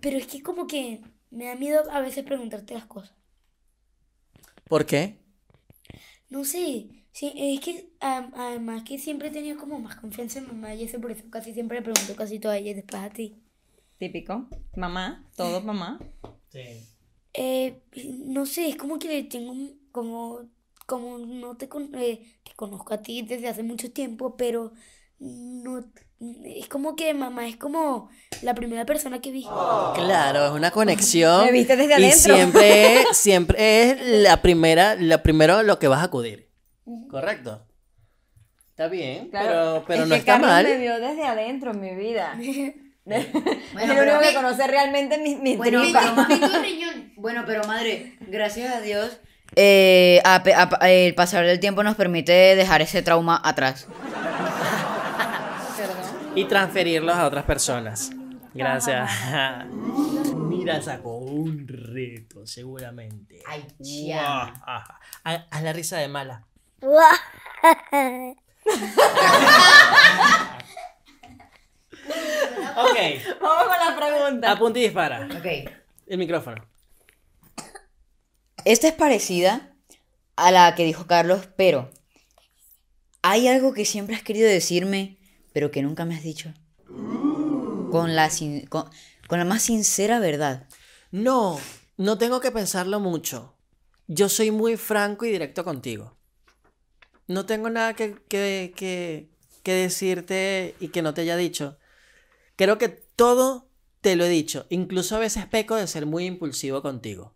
[0.00, 1.00] Pero es que como que
[1.32, 3.12] me da miedo a veces preguntarte las cosas.
[4.68, 5.18] ¿Por qué?
[6.28, 10.76] No sé, sí, es que además que siempre he tenido como más confianza en mamá
[10.76, 13.10] y eso por eso casi siempre le pregunto casi todo a ella y después a
[13.10, 13.42] ti.
[13.98, 14.46] Típico.
[14.76, 15.98] Mamá, todo mamá.
[16.50, 16.86] Sí.
[17.36, 17.80] Eh,
[18.24, 20.40] no sé, es como que le tengo un- como,
[20.86, 24.72] como no te, con- eh, te conozco a ti desde hace mucho tiempo, pero
[25.18, 25.84] no,
[26.44, 28.08] es como que mamá es como
[28.42, 29.42] la primera persona que vi.
[29.42, 31.46] Claro, es una conexión.
[31.46, 32.34] Me viste desde y adentro.
[32.34, 36.48] siempre, siempre es la primera, la primero a lo que vas a acudir.
[37.10, 37.62] ¿Correcto?
[38.70, 40.64] Está bien, pero, pero es no que está Carlos mal.
[40.64, 42.38] me vio desde adentro en mi vida.
[43.06, 43.42] es el
[43.72, 46.04] Bueno, único que conoce realmente mis, mis Bueno, tripas.
[46.28, 46.48] pero,
[47.16, 49.20] bueno, pero madre, gracias a Dios,
[49.54, 53.86] eh, a a el pasar del tiempo nos permite dejar ese trauma atrás.
[55.76, 55.96] Perdón.
[56.34, 58.10] Y transferirlos a otras personas.
[58.54, 59.10] Gracias.
[60.36, 63.40] Mira, sacó un reto, seguramente.
[63.46, 63.64] Ay.
[64.12, 64.52] Haz
[65.50, 66.42] haz la risa de mala.
[72.76, 72.98] Ok,
[73.40, 74.52] Vamos con la pregunta.
[74.52, 75.28] apunta y dispara.
[75.38, 75.46] Ok.
[76.06, 76.66] El micrófono.
[78.64, 79.74] Esta es parecida
[80.36, 81.90] a la que dijo Carlos, pero
[83.22, 85.18] hay algo que siempre has querido decirme,
[85.52, 86.52] pero que nunca me has dicho.
[87.90, 88.90] Con la, sin- con,
[89.28, 90.66] con la más sincera verdad.
[91.10, 91.58] No,
[91.96, 93.54] no tengo que pensarlo mucho.
[94.08, 96.16] Yo soy muy franco y directo contigo.
[97.28, 99.30] No tengo nada que, que, que,
[99.62, 101.78] que decirte y que no te haya dicho.
[102.56, 103.68] Creo que todo
[104.00, 104.66] te lo he dicho.
[104.70, 107.34] Incluso a veces peco de ser muy impulsivo contigo.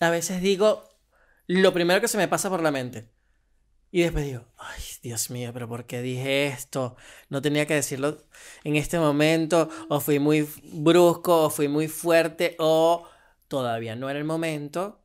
[0.00, 0.84] A veces digo
[1.46, 3.10] lo primero que se me pasa por la mente.
[3.90, 6.96] Y después digo, ay, Dios mío, pero ¿por qué dije esto?
[7.28, 8.24] No tenía que decirlo
[8.64, 13.06] en este momento, o fui muy brusco, o fui muy fuerte, o
[13.46, 15.00] todavía no era el momento.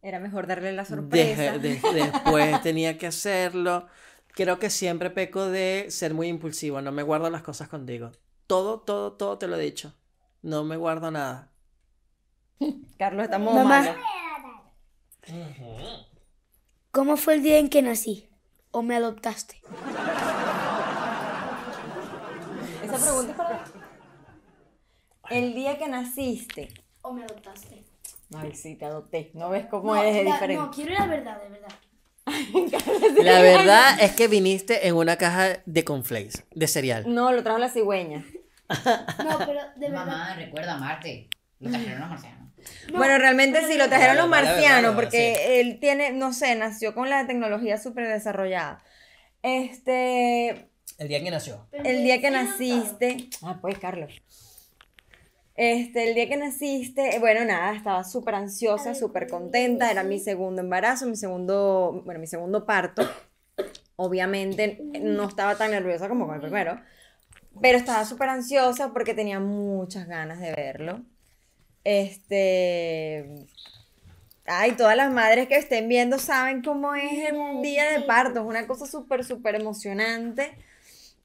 [0.00, 1.58] Era mejor darle la sorpresa.
[1.58, 3.86] de- después tenía que hacerlo.
[4.36, 8.12] Creo que siempre peco de ser muy impulsivo, no me guardo las cosas contigo.
[8.46, 9.94] Todo, todo, todo te lo he dicho.
[10.42, 11.50] No me guardo nada.
[12.98, 13.80] Carlos está muy Mamá.
[13.80, 13.94] malo.
[16.90, 18.28] ¿Cómo fue el día en que nací?
[18.72, 19.62] ¿O me adoptaste?
[22.84, 23.64] Esa pregunta es para.
[25.30, 26.74] El día que naciste.
[27.00, 27.86] ¿O me adoptaste?
[28.36, 29.30] Ay, sí, te adopté.
[29.32, 30.62] ¿No ves cómo eres de diferente?
[30.62, 31.72] no, quiero la verdad, de verdad.
[32.26, 37.04] La verdad es que viniste en una caja de conflakes, de cereal.
[37.06, 38.24] No, lo trajo la cigüeña.
[38.68, 40.06] No, pero de verdad.
[40.06, 41.28] Mamá, recuerda amarte.
[41.60, 42.52] Lo trajeron los marcianos.
[42.92, 45.42] bueno, realmente sí, lo trajeron los marcianos, porque sí.
[45.60, 48.82] él tiene, no sé, nació con la tecnología súper desarrollada.
[49.42, 51.68] Este, El día que nació.
[51.72, 53.28] el día que naciste.
[53.42, 54.20] Ah, pues, Carlos.
[55.56, 59.90] Este, el día que naciste, eh, bueno, nada, estaba súper ansiosa, súper contenta.
[59.90, 63.02] Era mi segundo embarazo, mi segundo, bueno, mi segundo parto.
[63.96, 66.78] Obviamente no estaba tan nerviosa como con el primero,
[67.62, 71.02] pero estaba súper ansiosa porque tenía muchas ganas de verlo.
[71.84, 73.46] Este.
[74.44, 78.40] Ay, todas las madres que estén viendo saben cómo es el día de parto.
[78.40, 80.52] Es una cosa súper, súper emocionante.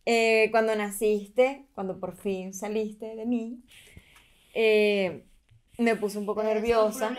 [0.05, 3.61] Eh, cuando naciste, cuando por fin saliste de mí,
[4.53, 5.23] eh,
[5.77, 7.15] me puse un poco nerviosa.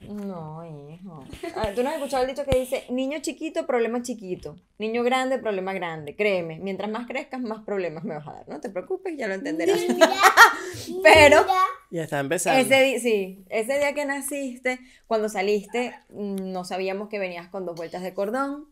[0.00, 1.24] No, hijo.
[1.56, 4.56] Ah, Tú no has escuchado el dicho que dice, niño chiquito, problema chiquito.
[4.78, 6.14] Niño grande, problema grande.
[6.14, 8.48] Créeme, mientras más crezcas, más problemas me vas a dar.
[8.48, 9.80] No te preocupes, ya lo entenderás.
[11.02, 11.44] Pero
[11.90, 12.60] Ya está empezando.
[12.60, 17.64] ese día, sí, ese día que naciste, cuando saliste, mm, no sabíamos que venías con
[17.64, 18.68] dos vueltas de cordón.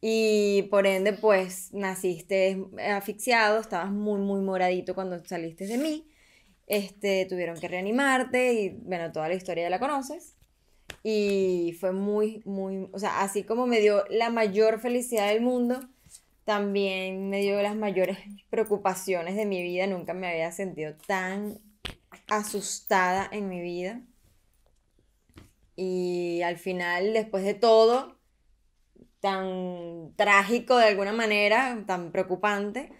[0.00, 2.62] Y por ende, pues naciste
[2.92, 6.06] asfixiado, estabas muy, muy moradito cuando saliste de mí.
[6.66, 10.36] Este, tuvieron que reanimarte y bueno, toda la historia ya la conoces.
[11.02, 15.80] Y fue muy, muy, o sea, así como me dio la mayor felicidad del mundo,
[16.44, 18.18] también me dio las mayores
[18.50, 19.86] preocupaciones de mi vida.
[19.86, 21.58] Nunca me había sentido tan
[22.28, 24.02] asustada en mi vida.
[25.76, 28.18] Y al final, después de todo,
[29.20, 32.92] tan trágico de alguna manera, tan preocupante,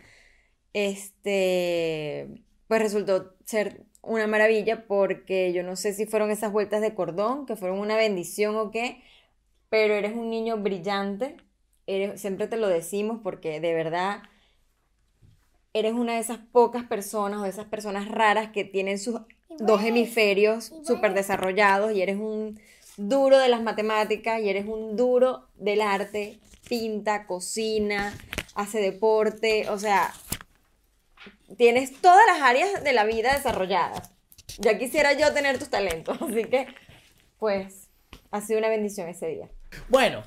[0.73, 2.29] este,
[2.67, 7.47] pues resultó ser una maravilla porque yo no sé si fueron esas vueltas de cordón,
[7.47, 9.03] que fueron una bendición o qué,
[9.69, 11.37] pero eres un niño brillante,
[11.87, 14.23] eres, siempre te lo decimos porque de verdad
[15.73, 19.21] eres una de esas pocas personas o de esas personas raras que tienen sus
[19.59, 22.61] dos hemisferios súper desarrollados y eres un
[22.97, 28.15] duro de las matemáticas y eres un duro del arte, pinta, cocina,
[28.55, 30.13] hace deporte, o sea,
[31.57, 34.11] tienes todas las áreas de la vida desarrolladas.
[34.59, 36.67] Ya quisiera yo tener tus talentos, así que,
[37.39, 37.89] pues,
[38.31, 39.49] ha sido una bendición ese día.
[39.89, 40.23] Bueno,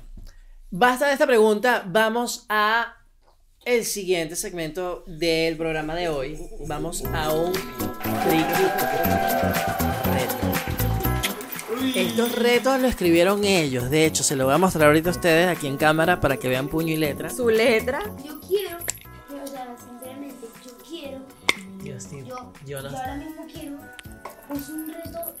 [0.70, 1.84] basta de esta pregunta.
[1.86, 2.94] Vamos a
[3.64, 6.38] el siguiente segmento del programa de hoy.
[6.66, 8.62] Vamos a un friki
[10.12, 10.48] reto.
[11.94, 13.90] Estos retos lo escribieron ellos.
[13.90, 16.48] De hecho, se lo voy a mostrar ahorita a ustedes aquí en cámara para que
[16.48, 17.30] vean puño y letra.
[17.30, 18.00] Su letra.
[18.24, 18.78] Yo quiero,
[22.66, 23.78] Yo, no ahora mismo quiero,
[24.46, 25.34] pues un reto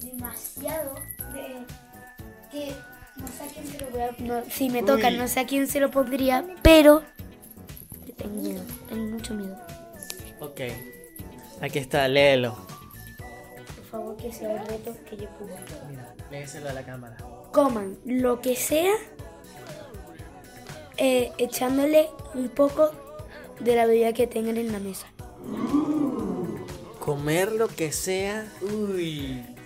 [0.00, 0.94] demasiado
[1.32, 1.64] de
[2.50, 2.74] que
[3.16, 5.46] no sé a quién se lo voy a no, si me toca, no sé a
[5.46, 7.02] quién se lo pondría, pero
[8.16, 9.56] tengo miedo, tengo mucho miedo.
[10.40, 10.60] Ok.
[11.60, 12.56] Aquí está, léelo.
[13.76, 15.54] Por favor, que sea el reto que yo ponga.
[15.88, 17.16] Mira, léeselo a la cámara.
[17.52, 18.92] Coman lo que sea,
[20.96, 22.90] eh, echándole un poco
[23.60, 25.06] de la bebida que tengan en la mesa.
[27.06, 28.46] Comer lo que sea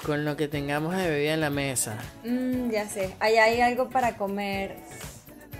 [0.07, 1.99] con lo que tengamos de bebida en la mesa.
[2.25, 3.14] Mm, ya sé.
[3.20, 4.77] Ahí hay algo para comer.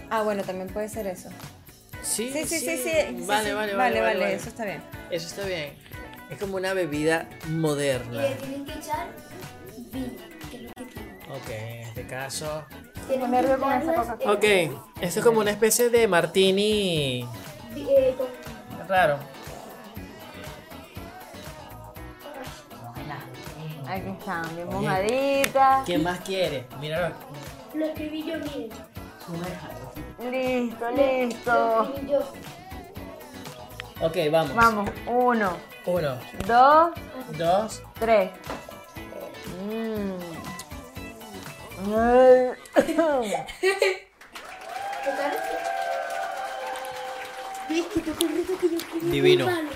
[0.09, 1.29] Ah, bueno, también puede ser eso.
[2.01, 2.79] Sí, Sí, sí, sí, sí.
[2.79, 2.91] sí,
[3.27, 3.55] Vale, sí.
[3.55, 4.35] vale, vale, Vale, vale, vale.
[4.35, 4.81] eso está bien.
[5.11, 5.75] Eso está bien.
[6.31, 8.25] Es como una bebida moderna.
[8.41, 9.09] tienen que echar
[9.93, 10.07] vino,
[10.51, 11.13] que es lo que tienen.
[11.31, 12.65] Ok, en este caso.
[13.07, 17.29] Que echarlas, eh, Ok, esto es como una especie de martini
[17.77, 19.19] eh, con- raro.
[23.89, 25.85] Aquí están, bien mojaditas.
[25.85, 26.67] ¿Quién más quiere?
[26.81, 27.15] Míralo.
[27.75, 28.71] Lo escribí yo, miren.
[30.31, 31.83] Listo, Lo listo.
[31.85, 32.19] escribí yo.
[34.07, 34.55] Ok, vamos.
[34.55, 36.91] Vamos, uno, Uno, dos,
[37.39, 37.83] dos.
[37.99, 38.31] tres.
[39.69, 40.13] Mm.
[41.95, 42.53] Ay.
[47.69, 49.45] ¿Ves que toca un reto que yo escribí Divino.
[49.47, 49.71] muy malo?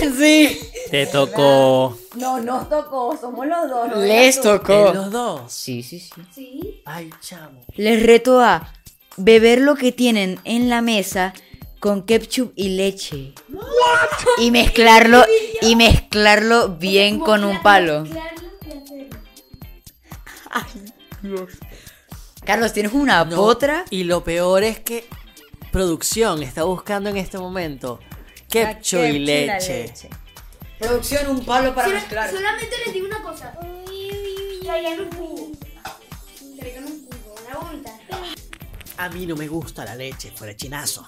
[0.18, 0.58] Sí.
[0.90, 1.96] Te tocó.
[2.16, 3.88] No, nos tocó, somos los dos.
[3.88, 4.88] no Les tocó.
[4.88, 5.52] ¿En los dos?
[5.52, 6.10] Sí, sí, sí.
[6.34, 6.82] Sí.
[6.84, 7.60] Ay, chamo.
[7.76, 8.72] Les reto a
[9.16, 11.32] beber lo que tienen en la mesa
[11.78, 13.34] con ketchup y leche.
[14.38, 15.24] Y mezclarlo
[15.62, 18.02] y mezclarlo bien con un palo.
[18.02, 18.78] Mezclarlo y
[21.22, 21.46] hacerlo.
[22.44, 23.84] Carlos, ¿tienes una No, potra?
[23.90, 25.06] Y lo peor es que
[25.70, 28.00] producción está buscando en este momento
[28.50, 29.92] Ketchup y la leche.
[30.78, 33.52] Producción, un palo para Sola- solamente les digo una cosa.
[34.62, 35.52] Traigan un cubo.
[36.58, 37.34] Traigan un cubo.
[37.44, 37.94] Van a vomitar.
[38.96, 41.06] A mí no me gusta la leche, fuera chinazo.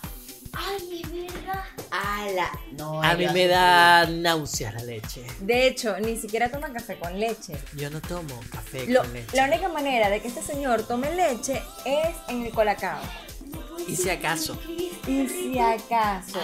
[0.54, 1.62] Ay, es verdad.
[1.90, 3.02] Ala, no.
[3.02, 5.24] A mí me da náuseas la leche.
[5.40, 7.54] De hecho, ni siquiera toma café con leche.
[7.74, 9.36] Yo no tomo café Lo- con leche.
[9.36, 13.00] la única manera de que este señor tome leche es en el colacao.
[13.88, 14.58] Y si acaso.
[15.06, 16.38] Y si acaso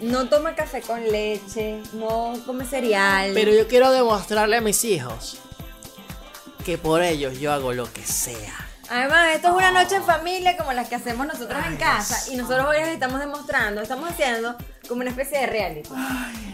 [0.00, 3.32] no toma café con leche, no come cereal.
[3.34, 5.38] Pero yo quiero demostrarle a mis hijos
[6.64, 8.68] que por ellos yo hago lo que sea.
[8.90, 12.32] Además, esto es una noche en familia como las que hacemos nosotros en casa.
[12.32, 14.56] Y nosotros hoy les estamos demostrando, estamos haciendo
[14.88, 15.90] como una especie de reality.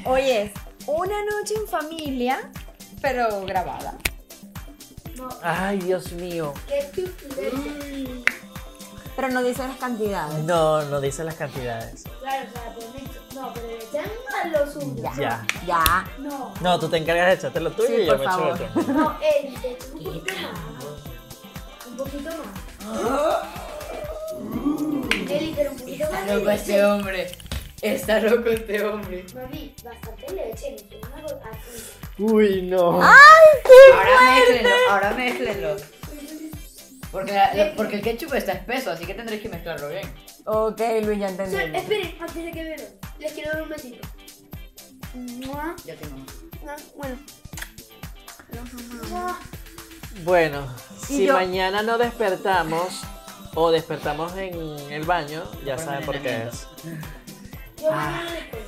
[0.05, 0.51] Hoy es
[0.87, 2.51] una noche en familia,
[3.01, 3.97] pero grabada.
[5.43, 6.53] Ay, Dios mío.
[6.69, 8.25] Leche.
[9.16, 10.38] Pero no dice las cantidades.
[10.44, 12.03] No, no dice las cantidades.
[12.20, 12.87] Claro, o sea, pues
[13.35, 14.11] No, pero echan
[14.42, 15.03] a lo suyo.
[15.18, 15.46] Ya.
[15.66, 15.85] Ya.
[16.18, 16.53] No.
[16.61, 18.57] No, tú te encargas de echarte lo tuyo Sí, y yo por me echo lo
[18.57, 18.59] favor.
[18.74, 18.92] tuyo.
[18.92, 21.87] No, él te echa un poquito más.
[21.87, 23.38] Un poquito más.
[25.31, 26.27] Él pero un poquito más.
[26.27, 26.55] de loco leche.
[26.61, 27.33] este hombre.
[27.83, 29.27] Está loco este hombre.
[29.35, 31.83] Mami, bastante leche, no tiene una gota así.
[32.18, 33.03] Uy, no.
[33.03, 35.77] Ahora mézclenlo, ahora mézclenlo.
[37.14, 40.12] Porque, la- la- porque el ketchup está espeso, así que tendréis que mezclarlo bien.
[40.46, 41.79] Ok, Luis, ya O sea, entendí.
[41.79, 42.87] esperen, antes de que beban,
[43.20, 44.09] les quiero dar un besito.
[45.14, 46.16] Mua, Ya tengo.
[46.16, 47.16] mua, Bueno.
[49.11, 49.38] Mua.
[50.24, 50.66] Bueno,
[51.03, 53.03] Y si yo- mañana no despertamos
[53.55, 54.55] o despertamos en
[54.90, 56.66] el baño, ya Por saben por qué es.
[57.81, 58.64] Yo mañana después.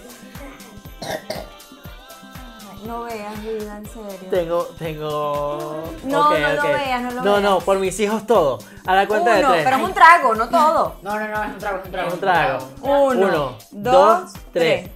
[2.84, 4.28] No veas, vida, en serio.
[4.30, 5.82] Tengo, tengo.
[6.04, 7.64] No, ok, no lo veas, no lo No, no, veas.
[7.64, 8.58] por mis hijos todo.
[8.86, 9.64] A la cuenta Uno, de tres.
[9.64, 10.96] pero es un trago, no todo.
[11.02, 12.12] No, no, no, es un trago, es un trago.
[12.12, 12.58] Un trago.
[12.82, 14.90] Uno, Uno, dos, dos, tres.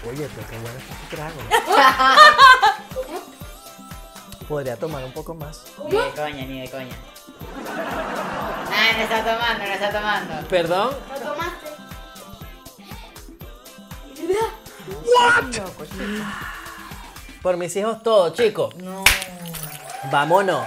[0.00, 0.08] No.
[0.10, 1.40] Oye, pero qué bueno está este trago.
[4.48, 5.64] Podría tomar un poco más.
[5.88, 6.96] Ni de coña, ni de coña.
[8.74, 10.48] Ah, no está tomando, no está tomando.
[10.48, 10.96] Perdón.
[11.10, 11.66] ¿Lo tomaste?
[17.42, 18.74] Por mis hijos todo, chicos.
[18.76, 19.02] No.
[20.10, 20.66] Vámonos.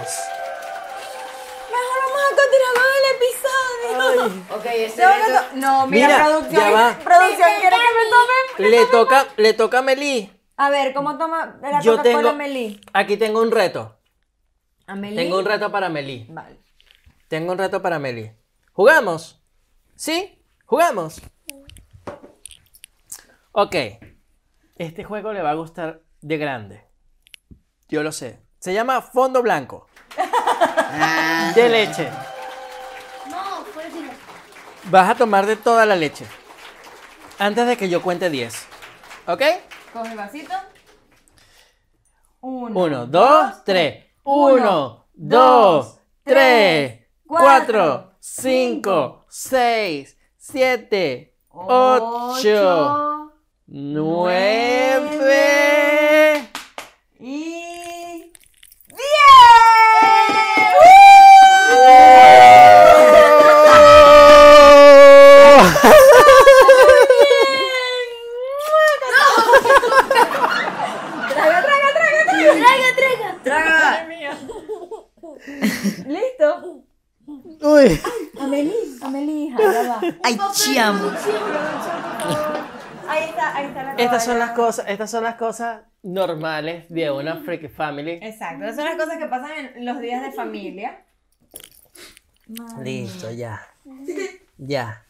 [1.70, 4.56] Mejor vamos a continuar con el episodio.
[4.56, 6.52] Ok, Tengo que reto- to- No, mira, Mira, producción.
[6.62, 6.98] ya va.
[6.98, 8.70] Producción, ¿quiere que me tomen?
[8.70, 10.32] Le toca, le toca a Meli.
[10.58, 12.80] A ver, ¿cómo toma la Yo Coca-Cola tengo, Amelie?
[12.92, 13.96] aquí tengo un reto.
[14.86, 15.16] ¿Amelie?
[15.16, 16.26] Tengo un reto para Meli.
[16.30, 16.60] Vale.
[17.28, 18.32] Tengo un reto para Meli.
[18.72, 19.42] ¿Jugamos?
[19.96, 20.42] ¿Sí?
[20.64, 21.20] ¿Jugamos?
[23.52, 23.74] Ok.
[24.76, 26.84] Este juego le va a gustar de grande.
[27.88, 28.40] Yo lo sé.
[28.58, 29.88] Se llama Fondo Blanco.
[30.18, 32.10] Ah, De leche.
[33.28, 34.10] No, de
[34.84, 36.26] Vas a tomar de toda la leche.
[37.38, 38.66] Antes de que yo cuente 10.
[39.26, 39.42] ¿Ok?
[39.92, 40.54] Coge el vasito.
[42.40, 44.04] Uno, Uno, dos, tres.
[44.22, 53.30] Uno, dos, tres, 4, 5, 6, 7, 8,
[53.68, 55.95] 9.
[84.66, 88.18] Cosas, estas son las cosas normales de una freaky family.
[88.22, 91.04] Exacto, esas son las cosas que pasan en los días de familia.
[92.82, 93.60] Listo, ya.
[94.58, 95.04] Ya.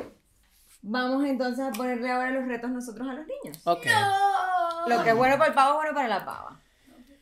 [0.82, 3.60] Vamos entonces a ponerle ahora los retos nosotros a los niños.
[3.64, 3.86] Ok.
[4.86, 6.60] Lo que es bueno para el pavo es bueno para la pava.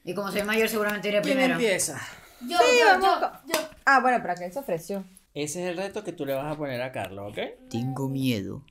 [0.04, 1.54] Y como soy mayor, seguramente iré ¿Quién primero.
[1.54, 1.98] empieza?
[2.42, 3.68] Yo, Sí, yo, vamos yo, con- yo.
[3.86, 5.04] Ah, bueno, para que él se ofreció.
[5.32, 7.68] Ese es el reto que tú le vas a poner a Carlos, ¿ok?
[7.70, 8.62] Tengo miedo.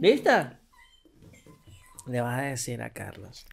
[0.00, 0.58] ¿Lista?
[2.06, 3.46] Le vas a decir a Carlos.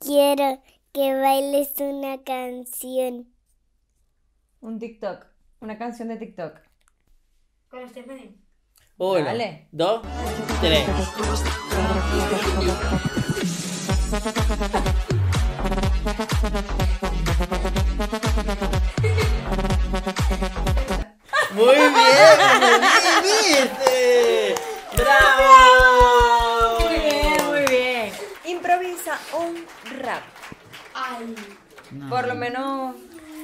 [0.00, 3.32] Quiero que bailes una canción.
[4.60, 5.26] Un TikTok.
[5.60, 6.58] Una canción de TikTok.
[7.84, 8.32] Estés medio.
[8.96, 9.68] Uno, Dale.
[9.70, 10.02] dos,
[10.60, 10.88] tres.
[21.60, 21.90] Muy bien,
[23.22, 24.54] ¿viste?
[24.96, 26.78] ¡Bravo!
[26.80, 28.12] Muy bien, muy bien.
[28.46, 29.66] Improvisa un
[30.00, 30.22] rap.
[30.94, 31.34] Ay.
[32.08, 32.94] Por lo menos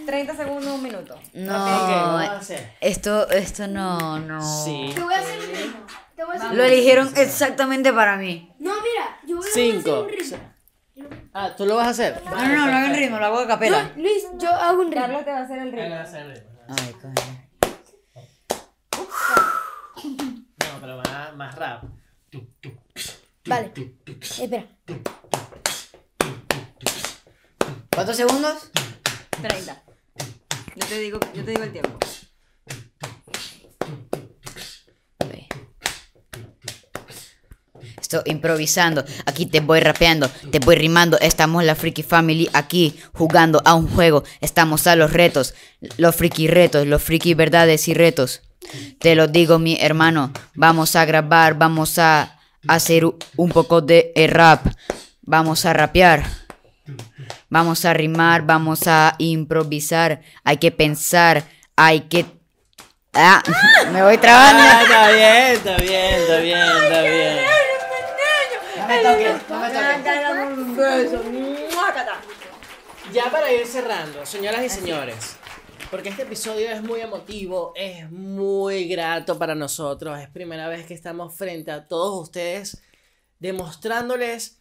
[0.07, 1.19] 30 segundos, un minuto.
[1.35, 2.73] No, a hacer.
[2.81, 4.41] esto, esto no, no.
[4.65, 4.93] Sí.
[4.95, 5.87] Te voy a hacer un ritmo.
[6.15, 8.55] Te voy a hacer Lo eligieron exactamente para mí.
[8.59, 9.91] No, mira, yo voy a Cinco.
[9.91, 10.39] hacer un ritmo.
[11.35, 12.23] Ah, ¿tú lo vas a hacer?
[12.25, 13.91] No, no, no, no hagan ritmo, lo hago a capela.
[13.97, 15.03] Luis, yo hago un ritmo.
[15.03, 15.91] Carlos te va a hacer el Él ritmo.
[15.95, 16.51] va a hacer el ritmo.
[16.69, 17.36] Ay, coño.
[20.87, 21.83] Pero más, más rap.
[23.47, 23.73] Vale.
[24.21, 24.67] Espera.
[27.93, 28.71] ¿Cuántos segundos?
[29.43, 29.83] 30.
[30.77, 31.99] Yo te digo, yo te digo el tiempo.
[38.01, 43.61] Estoy improvisando, aquí te voy rapeando, te voy rimando, estamos la Freaky Family aquí jugando
[43.65, 45.55] a un juego, estamos a los retos,
[45.97, 48.46] los freaky retos, los freaky verdades y retos.
[48.99, 53.05] Te lo digo mi hermano, vamos a grabar, vamos a hacer
[53.37, 54.67] un poco de eh, rap,
[55.23, 56.25] vamos a rapear.
[57.49, 61.45] Vamos a rimar, vamos a improvisar, hay que pensar,
[61.77, 62.27] hay que...
[63.15, 63.43] Ah,
[63.93, 64.63] me voy trabando.
[64.63, 67.37] Ah, está bien, está bien, está bien, está bien.
[68.77, 71.09] No me toques, no me Ah.
[71.75, 72.17] Muácata.
[73.13, 75.36] Ya para ir cerrando, señoras y señores,
[75.97, 80.93] porque este episodio es muy emotivo, es muy grato para nosotros, es primera vez que
[80.93, 82.83] estamos frente a todos ustedes
[83.39, 84.61] demostrándoles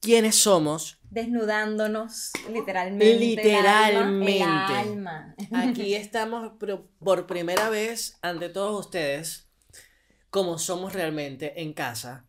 [0.00, 0.96] quiénes somos.
[1.10, 3.14] Desnudándonos, literalmente.
[3.14, 4.38] Literalmente.
[4.38, 5.34] El alma.
[5.36, 5.70] el alma.
[5.70, 6.52] Aquí estamos
[6.98, 9.50] por primera vez ante todos ustedes,
[10.30, 12.24] como somos realmente en casa,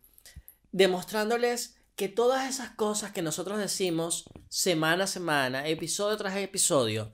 [0.72, 7.10] demostrándoles que todas esas cosas que nosotros decimos semana a semana, episodio tras episodio,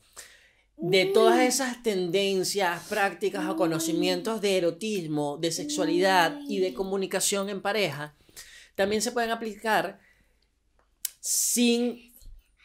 [0.76, 7.62] de todas esas tendencias, prácticas o conocimientos de erotismo, de sexualidad y de comunicación en
[7.62, 8.16] pareja,
[8.74, 10.00] también se pueden aplicar
[11.20, 12.12] sin,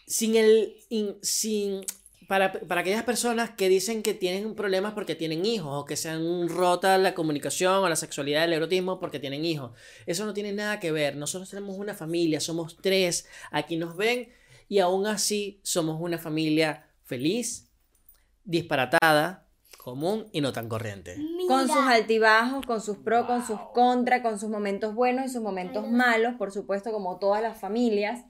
[0.07, 1.85] sin el, in- sin,
[2.27, 6.09] para, para aquellas personas que dicen que tienen problemas porque tienen hijos o que se
[6.09, 9.71] han rota la comunicación o la sexualidad del erotismo porque tienen hijos.
[10.05, 11.15] Eso no tiene nada que ver.
[11.17, 14.29] Nosotros tenemos una familia, somos tres, aquí nos ven
[14.69, 17.66] y aún así somos una familia feliz,
[18.47, 19.45] disparatada,
[19.77, 21.17] común y no tan corriente.
[21.47, 25.41] Con sus altibajos, con sus pros, con sus contras, con sus momentos buenos y sus
[25.41, 28.25] momentos malos, por supuesto, como todas las familias,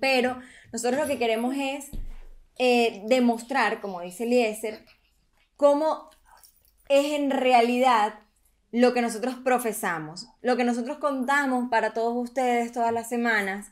[0.00, 0.40] Pero
[0.72, 1.90] nosotros lo que queremos es
[2.58, 4.84] eh, demostrar, como dice Eliezer,
[5.56, 6.10] cómo
[6.88, 8.20] es en realidad
[8.72, 13.70] lo que nosotros profesamos, lo que nosotros contamos para todos ustedes todas las semanas.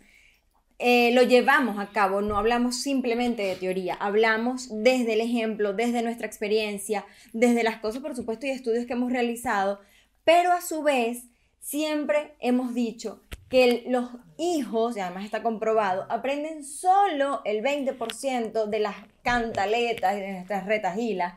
[0.79, 6.03] Eh, lo llevamos a cabo, no hablamos simplemente de teoría, hablamos desde el ejemplo, desde
[6.03, 9.81] nuestra experiencia, desde las cosas, por supuesto, y estudios que hemos realizado,
[10.25, 11.25] pero a su vez
[11.61, 18.79] siempre hemos dicho que los hijos, y además está comprobado, aprenden solo el 20% de
[18.81, 21.35] las cantaletas y de nuestras retahilas.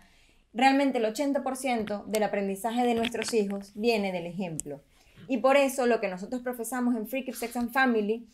[0.54, 4.82] Realmente el 80% del aprendizaje de nuestros hijos viene del ejemplo.
[5.28, 8.28] Y por eso lo que nosotros profesamos en Free Keep Sex and Family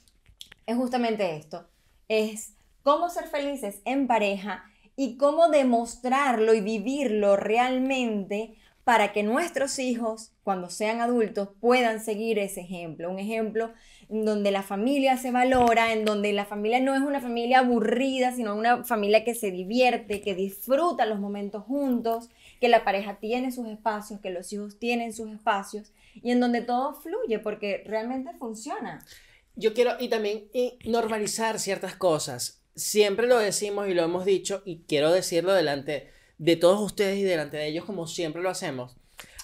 [0.66, 1.68] es justamente esto.
[2.08, 2.54] Es
[2.84, 10.34] cómo ser felices en pareja y cómo demostrarlo y vivirlo realmente para que nuestros hijos,
[10.44, 13.10] cuando sean adultos, puedan seguir ese ejemplo.
[13.10, 13.72] Un ejemplo
[14.10, 18.34] en donde la familia se valora, en donde la familia no es una familia aburrida,
[18.34, 23.52] sino una familia que se divierte, que disfruta los momentos juntos, que la pareja tiene
[23.52, 28.34] sus espacios, que los hijos tienen sus espacios y en donde todo fluye porque realmente
[28.38, 29.04] funciona.
[29.56, 32.62] Yo quiero, y también y normalizar ciertas cosas.
[32.76, 37.24] Siempre lo decimos y lo hemos dicho, y quiero decirlo delante de todos ustedes y
[37.24, 38.96] delante de ellos, como siempre lo hacemos.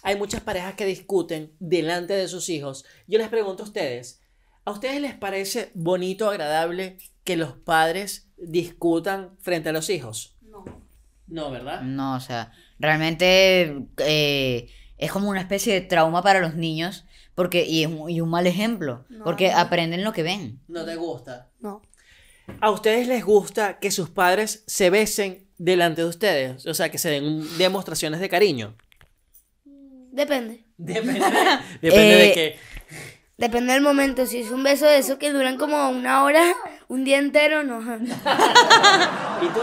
[0.01, 2.85] Hay muchas parejas que discuten delante de sus hijos.
[3.07, 4.21] Yo les pregunto a ustedes,
[4.65, 10.37] ¿a ustedes les parece bonito, agradable que los padres discutan frente a los hijos?
[10.41, 10.65] No.
[11.27, 11.81] No, ¿verdad?
[11.81, 17.05] No, o sea, realmente eh, es como una especie de trauma para los niños
[17.39, 19.23] porque y, es un- y un mal ejemplo, No.
[19.23, 20.59] porque aprenden lo que ven.
[20.67, 21.47] No te gusta.
[21.61, 21.81] No.
[22.59, 26.65] ¿A ustedes les gusta que sus padres se besen delante de ustedes?
[26.65, 28.75] O sea, que se den demostraciones de cariño.
[30.11, 30.65] Depende.
[30.77, 31.13] Depende,
[31.81, 32.57] depende de Eh, que...
[33.37, 34.25] Depende del momento.
[34.25, 36.43] Si es un beso de esos que duran como una hora,
[36.89, 37.79] un día entero, no.
[39.41, 39.61] ¿Y tú?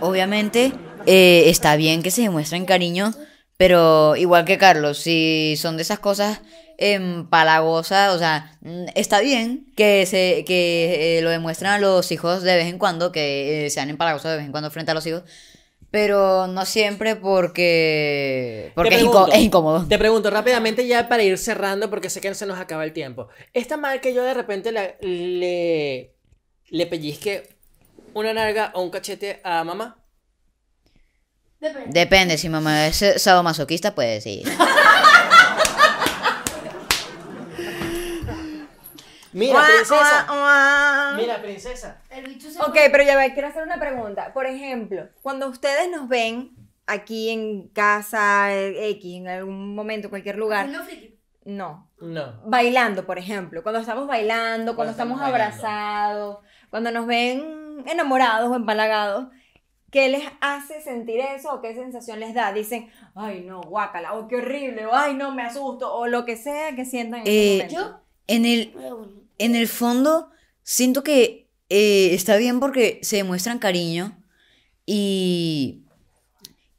[0.00, 0.72] Obviamente
[1.06, 3.14] eh, está bien que se demuestren cariño,
[3.56, 6.42] pero igual que Carlos, si son de esas cosas
[6.78, 12.42] empalagosas, o sea, mm, está bien que se que eh, lo demuestren a los hijos
[12.42, 15.06] de vez en cuando, que eh, sean empalagosos de vez en cuando frente a los
[15.06, 15.22] hijos,
[15.90, 19.86] pero no siempre porque porque es, pregunto, incó- es incómodo.
[19.88, 23.28] Te pregunto rápidamente ya para ir cerrando porque sé que se nos acaba el tiempo.
[23.52, 26.14] ¿Está mal que yo de repente le, le,
[26.70, 27.48] le pellizque
[28.14, 29.98] una narga o un cachete a mamá?
[31.60, 31.90] Depende.
[32.00, 34.42] Depende, si mamá es sadomasoquista, pues sí.
[39.32, 41.14] Mira, princesa.
[41.16, 42.02] Mira, princesa.
[42.10, 44.32] El bicho se Ok, pero ya va, quiero hacer una pregunta.
[44.34, 46.50] Por ejemplo, cuando ustedes nos ven
[46.86, 51.18] aquí en casa, eh, X, en algún momento, cualquier lugar, friki.
[51.44, 51.88] no.
[52.00, 52.40] No.
[52.44, 55.66] Bailando, por ejemplo, cuando estamos bailando, cuando, Cuando estamos, estamos bailando.
[55.66, 59.28] abrazados, cuando nos ven enamorados o empalagados,
[59.92, 62.52] ¿qué les hace sentir eso o qué sensación les da?
[62.52, 66.36] Dicen, ay no, guácala, o qué horrible, o ay no, me asusto, o lo que
[66.36, 68.00] sea que sientan en Eh, ese momento.
[68.26, 68.74] En el.
[69.38, 70.30] En el fondo,
[70.62, 74.16] siento que eh, está bien porque se demuestran cariño
[74.86, 75.82] y,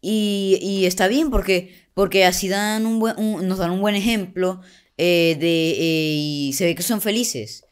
[0.01, 3.95] y, y está bien porque, porque así dan un buen, un- nos dan un buen
[3.95, 4.62] ejemplo
[4.97, 6.16] eh, de, eh,
[6.49, 7.66] y se ve que son felices.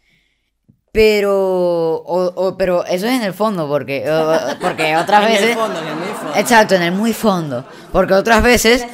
[0.92, 5.42] Pero, o- o- pero eso es en el fondo, porque, o- porque otras En el
[5.42, 5.56] veces...
[5.56, 6.36] fondo, en el muy fondo.
[6.36, 7.66] Exacto, en el muy fondo.
[7.94, 8.86] Porque otras veces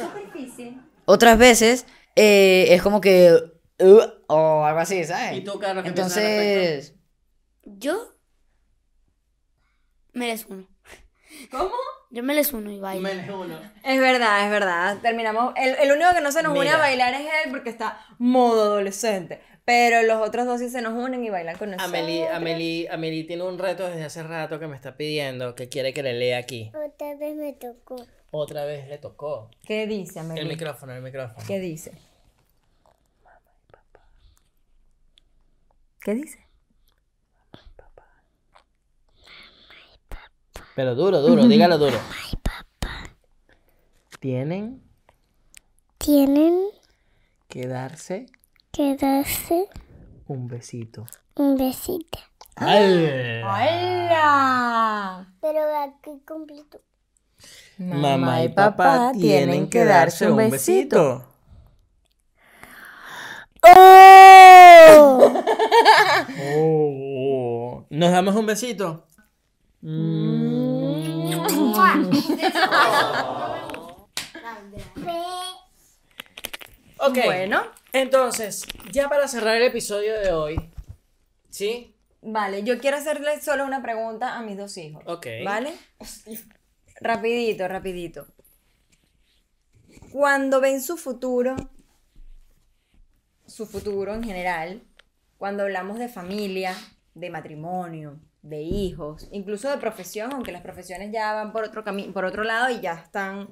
[1.06, 3.32] otras veces eh, es como que...
[3.80, 5.38] uh, o algo así, ¿sabes?
[5.38, 6.22] ¿Y tú, Carlos, qué piensas al?
[6.22, 6.94] Entonces...
[7.64, 8.14] Yo
[10.12, 10.66] me les uno.
[11.50, 11.74] ¿Cómo?
[12.10, 13.02] Yo me les uno y bailo.
[13.02, 13.60] Menos uno.
[13.84, 14.98] Es verdad, es verdad.
[15.02, 15.52] Terminamos.
[15.56, 18.62] El, el único que no se nos une a bailar es él porque está modo
[18.62, 19.40] adolescente.
[19.64, 21.90] Pero los otros dos sí se nos unen y bailan con nosotros.
[21.90, 25.92] Amelie, Amelie, Amelie tiene un reto desde hace rato que me está pidiendo, que quiere
[25.92, 26.72] que le lea aquí.
[26.74, 27.96] Otra vez me tocó.
[28.30, 29.50] Otra vez le tocó.
[29.66, 30.42] ¿Qué dice Amelie?
[30.42, 31.44] El micrófono, el micrófono.
[31.46, 31.92] ¿Qué dice?
[36.00, 36.38] ¿Qué dice?
[40.74, 41.98] Pero duro, duro, dígalo duro.
[44.20, 44.82] Tienen
[45.98, 46.60] Tienen
[47.48, 48.26] que darse
[48.72, 49.68] que darse
[50.28, 51.06] un besito.
[51.34, 52.18] un besito.
[52.60, 53.42] ¡Hola!
[55.40, 56.80] Pero aquí completo.
[57.78, 61.24] Mamá y papá tienen que darse un besito.
[63.62, 65.42] ¡Oh!
[66.40, 69.06] Oh, ¿Nos damos un besito?
[77.00, 77.18] Ok.
[77.24, 77.62] Bueno,
[77.92, 80.70] Entonces, ya para cerrar el episodio de hoy,
[81.50, 81.94] ¿sí?
[82.20, 85.02] Vale, yo quiero hacerle solo una pregunta a mis dos hijos.
[85.06, 85.26] Ok.
[85.44, 85.72] ¿Vale?
[87.00, 88.26] Rapidito, rapidito.
[90.12, 91.54] Cuando ven su futuro,
[93.46, 94.82] su futuro en general,
[95.38, 96.74] cuando hablamos de familia,
[97.14, 102.12] de matrimonio, de hijos, incluso de profesión, aunque las profesiones ya van por otro cami-
[102.12, 103.48] por otro lado y ya están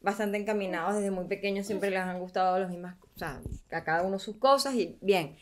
[0.00, 3.40] bastante encaminados desde muy pequeños, siempre les han gustado las mismas, o sea,
[3.72, 5.36] a cada uno sus cosas y bien.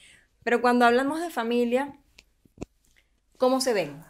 [0.45, 1.95] Pero cuando hablamos de familia,
[3.39, 4.05] ¿cómo se ven?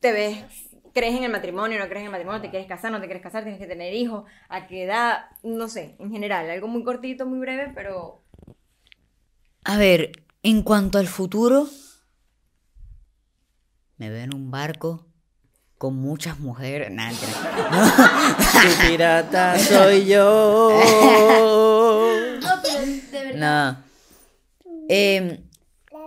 [0.00, 0.44] ¿Te ves?
[0.92, 1.78] ¿Crees en el matrimonio?
[1.78, 2.42] ¿No crees en el matrimonio?
[2.42, 2.92] ¿Te quieres casar?
[2.92, 3.44] ¿No te quieres casar?
[3.44, 4.24] ¿Tienes que tener hijos?
[4.48, 5.26] ¿A qué edad?
[5.42, 8.20] No sé, en general, algo muy cortito, muy breve, pero
[9.64, 10.12] A ver,
[10.42, 11.68] en cuanto al futuro,
[13.96, 15.06] me veo en un barco
[15.78, 16.90] con muchas mujeres.
[16.90, 17.32] Mentira.
[18.52, 20.80] Tu pirata soy yo.
[22.42, 23.72] No, pero de verdad.
[23.72, 23.84] No.
[24.88, 25.44] Eh,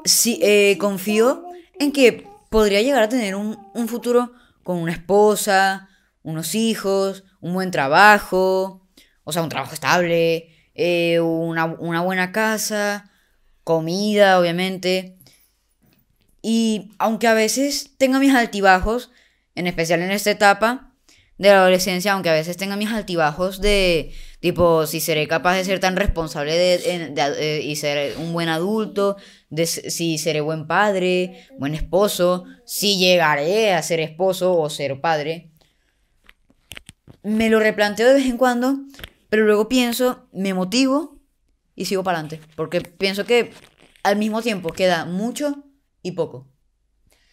[0.03, 1.45] sí, eh, confío
[1.79, 4.33] en que podría llegar a tener un, un futuro
[4.63, 5.87] con una esposa,
[6.23, 8.85] unos hijos, un buen trabajo,
[9.23, 13.09] o sea, un trabajo estable, eh, una, una buena casa,
[13.65, 15.17] comida, obviamente.
[16.41, 19.11] Y aunque a veces tenga mis altibajos,
[19.55, 20.93] en especial en esta etapa
[21.37, 25.65] de la adolescencia, aunque a veces tenga mis altibajos de tipo si seré capaz de
[25.65, 29.17] ser tan responsable de, eh, y ser un buen adulto,
[29.51, 35.49] si seré buen padre, buen esposo, si llegaré a ser esposo o ser padre.
[37.23, 38.77] Me lo replanteo de vez en cuando,
[39.29, 41.14] pero luego pienso, me motivo
[41.75, 43.51] y sigo para adelante, porque pienso que
[44.03, 45.63] al mismo tiempo queda mucho
[46.01, 46.47] y poco.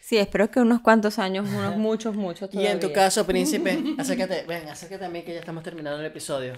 [0.01, 2.95] sí, espero que unos cuantos años, unos muchos, muchos Y en tu todavía.
[2.95, 6.55] caso, príncipe, acércate, ven, acércate a mí que ya estamos terminando el episodio.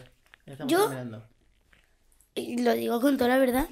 [0.47, 0.81] Ya estamos ¿Yo?
[0.89, 1.29] terminando.
[2.35, 3.69] Y lo digo con toda la verdad.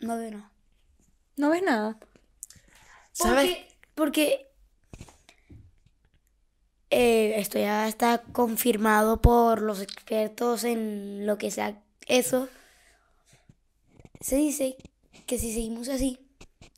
[0.00, 0.52] No veo nada.
[1.36, 1.98] ¿No ves nada?
[3.12, 3.50] ¿Sabes?
[3.50, 4.50] Porque, porque
[6.90, 12.48] eh, esto ya está confirmado por los expertos en lo que sea eso.
[14.20, 14.76] Se dice
[15.26, 16.18] que si seguimos así,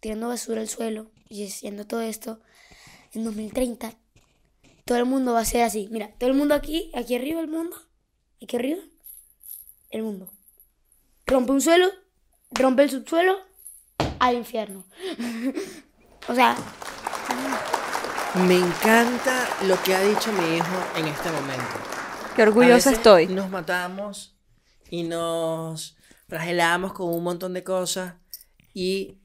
[0.01, 2.41] tirando basura al suelo y haciendo todo esto,
[3.13, 3.95] en 2030,
[4.85, 5.89] todo el mundo va a ser así.
[5.91, 7.77] Mira, todo el mundo aquí, aquí arriba el mundo,
[8.43, 8.81] aquí arriba,
[9.91, 10.31] el mundo.
[11.27, 11.89] Rompe un suelo,
[12.51, 13.39] rompe el subsuelo,
[14.19, 14.85] al infierno.
[16.29, 16.57] o sea,
[18.47, 21.65] Me encanta lo que ha dicho mi hijo en este momento.
[22.37, 23.27] Qué orgullosa estoy.
[23.27, 24.40] Nos matamos
[24.91, 25.97] y nos
[26.29, 28.15] flagelamos con un montón de cosas
[28.75, 29.19] y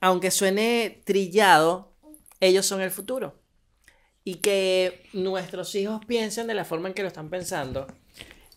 [0.00, 1.94] aunque suene trillado,
[2.40, 3.38] ellos son el futuro.
[4.24, 7.86] Y que nuestros hijos piensen de la forma en que lo están pensando.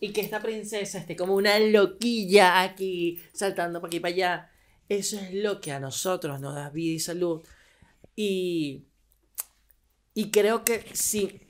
[0.00, 4.50] Y que esta princesa esté como una loquilla aquí, saltando para aquí y para allá.
[4.88, 7.42] Eso es lo que a nosotros nos da vida y salud.
[8.16, 8.86] Y,
[10.14, 11.40] y creo que sí,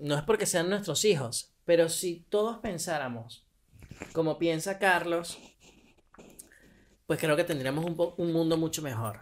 [0.00, 3.46] no es porque sean nuestros hijos, pero si todos pensáramos
[4.12, 5.38] como piensa Carlos,
[7.06, 9.20] pues creo que tendríamos un, un mundo mucho mejor.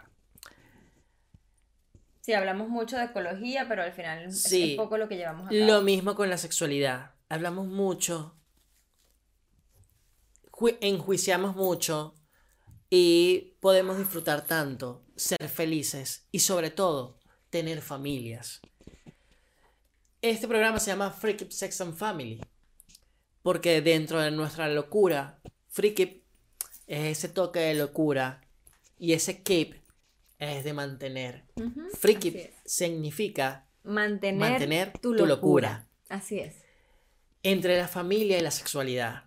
[2.21, 4.71] Sí, hablamos mucho de ecología, pero al final es- Sí.
[4.71, 5.61] es poco lo que llevamos a cabo.
[5.65, 7.11] Lo mismo con la sexualidad.
[7.29, 8.35] Hablamos mucho,
[10.51, 12.15] ju- enjuiciamos mucho
[12.89, 17.19] y podemos disfrutar tanto, ser felices y sobre todo
[17.49, 18.61] tener familias.
[20.23, 22.39] Este programa se llama Freaky Sex and Family
[23.41, 26.23] porque dentro de nuestra locura, Freaky
[26.87, 28.39] es ese toque de locura
[28.97, 29.75] y ese keep
[30.39, 31.43] es de mantener.
[31.99, 32.51] Freaky así es.
[32.63, 35.27] significa Mantener, Mantener tu tu locura.
[35.27, 35.87] locura.
[36.07, 36.55] Así es.
[37.43, 39.25] entre la familia y la sexualidad.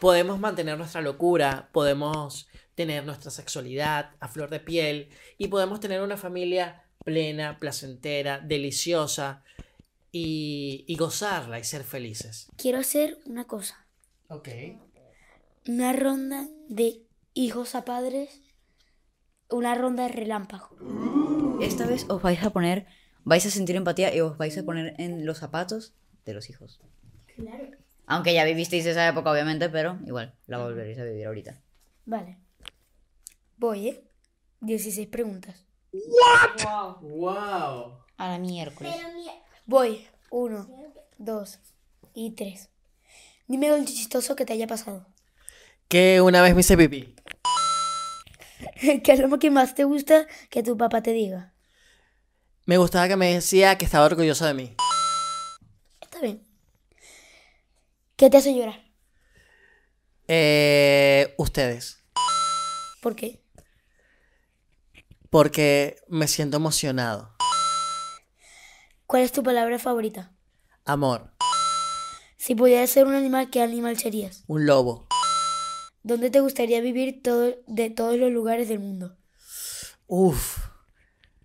[0.00, 5.08] Podemos mantener nuestra locura, podemos tener nuestra sexualidad a flor de piel
[5.38, 9.42] y podemos tener una familia plena, placentera, deliciosa
[10.12, 12.48] y, y gozarla y ser felices.
[12.56, 13.86] quiero hacer una cosa.
[14.28, 14.48] Ok.
[15.68, 17.02] Una ronda de
[17.34, 18.40] hijos a padres.
[19.50, 20.70] Una ronda de relámpago.
[21.60, 22.86] Esta vez os vais a poner,
[23.24, 25.94] vais a sentir empatía y os vais a poner en los zapatos
[26.24, 26.80] de los hijos.
[27.36, 27.76] Claro.
[28.06, 31.60] Aunque ya vivisteis esa época, obviamente, pero igual la volveréis a vivir ahorita.
[32.06, 32.38] Vale.
[33.56, 34.04] Voy, ¿eh?
[34.60, 35.66] 16 preguntas.
[37.00, 38.04] ¡Wow!
[38.16, 38.94] A la miércoles.
[39.66, 40.06] Voy.
[40.30, 40.68] Uno,
[41.18, 41.58] dos
[42.14, 42.70] y tres.
[43.46, 45.06] Dime algo chistoso que te haya pasado.
[45.88, 47.16] Que una vez me hice pipí.
[49.02, 51.52] ¿Qué es lo que más te gusta que tu papá te diga?
[52.66, 54.76] Me gustaba que me decía que estaba orgulloso de mí.
[56.00, 56.46] Está bien.
[58.16, 58.80] ¿Qué te hace llorar?
[60.28, 62.04] Eh, ustedes.
[63.02, 63.42] ¿Por qué?
[65.30, 67.34] Porque me siento emocionado.
[69.10, 70.30] ¿Cuál es tu palabra favorita?
[70.84, 71.32] Amor,
[72.36, 74.44] Si pudieras ser un animal, ¿qué animal serías?
[74.46, 75.08] un lobo.
[76.04, 79.16] ¿Dónde te gustaría vivir todo, de todos los lugares del mundo?
[80.06, 80.58] Uf,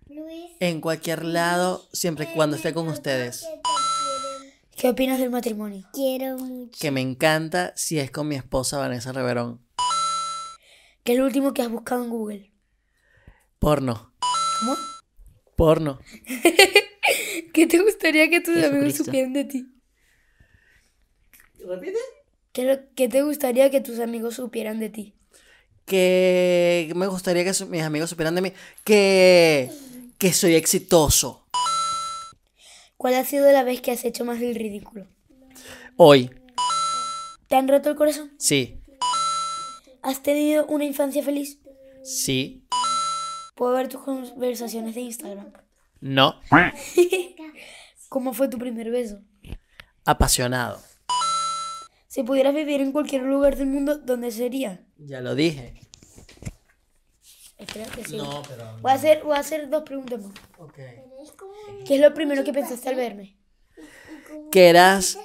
[0.08, 3.44] Luis, en cualquier lado, siempre y cuando esté con ustedes.
[4.76, 5.88] ¿Qué opinas del matrimonio?
[5.92, 6.78] quiero mucho.
[6.80, 9.60] Que me encanta si es con mi esposa Vanessa Reverón.
[11.02, 12.52] ¿Qué es lo último que has buscado en Google?
[13.58, 14.12] Porno.
[14.60, 14.76] ¿Cómo?
[15.56, 15.98] Porno.
[17.56, 19.66] ¿Qué te gustaría que tus amigos supieran de ti?
[21.66, 21.96] ¿Repite?
[22.52, 25.14] ¿Qué, qué te gustaría que tus amigos supieran de ti?
[25.86, 28.52] Que me gustaría que mis amigos supieran de mí.
[28.84, 29.70] Que,
[30.18, 31.46] que soy exitoso.
[32.98, 35.06] ¿Cuál ha sido la vez que has hecho más el ridículo?
[35.96, 36.30] Hoy,
[37.48, 38.34] ¿Te han roto el corazón?
[38.36, 38.82] sí,
[40.02, 41.58] ¿Has tenido una infancia feliz?
[42.04, 42.66] sí,
[43.54, 45.52] Puedo ver tus conversaciones de Instagram.
[46.00, 46.40] No,
[48.08, 49.20] ¿Cómo fue tu primer beso?
[50.04, 50.80] apasionado.
[52.06, 54.84] Si pudieras vivir en cualquier lugar del mundo, ¿dónde sería?
[54.98, 55.74] Ya lo dije.
[57.58, 58.16] Espera que sí.
[58.16, 58.78] No, pero.
[58.80, 60.32] Voy a hacer, voy a hacer dos preguntas más.
[60.58, 60.78] Ok.
[61.86, 63.36] ¿Qué es lo primero que pensaste al verme?
[64.52, 65.18] Que eras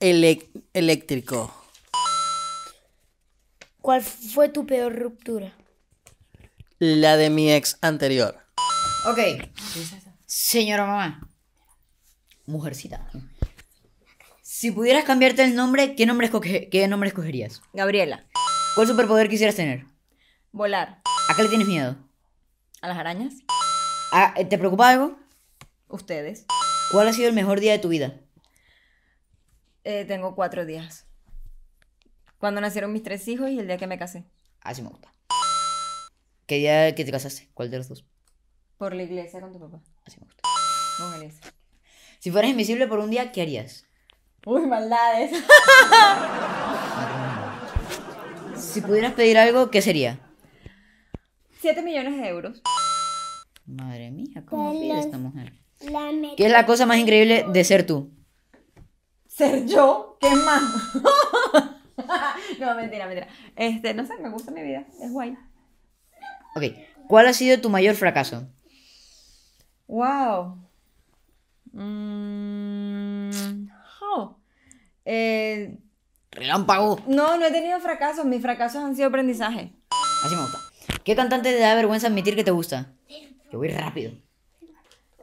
[0.00, 1.54] elec- eléctrico.
[3.80, 5.56] ¿Cuál fue tu peor ruptura?
[6.78, 8.41] La de mi ex anterior.
[9.06, 9.18] Ok.
[10.26, 11.28] Señora mamá.
[12.46, 13.08] Mujercita.
[14.42, 17.62] Si pudieras cambiarte el nombre, ¿qué nombre, escoge- qué nombre escogerías?
[17.72, 18.24] Gabriela,
[18.74, 19.84] ¿Cuál superpoder quisieras tener?
[20.52, 21.00] volar.
[21.30, 21.96] ¿A qué le tienes miedo?
[22.82, 23.34] ¿A las arañas?
[24.12, 25.18] Ah, ¿Te preocupa algo?
[25.88, 26.44] Ustedes.
[26.90, 28.20] ¿Cuál ha sido el mejor día de tu vida?
[29.84, 31.06] Eh, tengo cuatro días.
[32.38, 34.24] Cuando nacieron mis tres hijos y el día que me casé.
[34.60, 35.12] Así me gusta.
[36.46, 37.48] ¿Qué día que te casaste?
[37.54, 38.04] ¿Cuál de los dos?
[38.82, 39.80] Por la iglesia con tu papá.
[40.04, 40.42] Así me gusta.
[40.98, 41.30] Con.
[42.18, 43.86] Si fueras invisible por un día, ¿qué harías?
[44.44, 45.30] Uy, maldades.
[48.56, 50.18] Si pudieras pedir algo, ¿qué sería?
[51.60, 52.60] Siete millones de euros.
[53.66, 55.52] Madre mía, ¿cómo pide esta mujer?
[56.36, 58.10] ¿Qué es la cosa más increíble de ser tú?
[59.28, 60.18] ¿Ser yo?
[60.20, 60.62] ¿Qué más?
[62.58, 63.28] no, mentira, mentira.
[63.54, 64.86] Este, no sé, me gusta mi vida.
[65.00, 65.36] Es guay.
[66.56, 66.64] Ok.
[67.06, 68.48] ¿Cuál ha sido tu mayor fracaso?
[69.86, 70.58] Wow.
[71.72, 73.30] Mm,
[74.14, 74.36] oh.
[75.04, 75.78] Eh,
[76.30, 77.00] Relámpago.
[77.06, 78.24] no, no he tenido fracasos.
[78.24, 79.72] Mis fracasos han sido aprendizaje.
[80.24, 80.58] Así me gusta.
[81.04, 82.92] ¿Qué cantante te da vergüenza admitir que te gusta?
[83.50, 84.12] Yo voy rápido.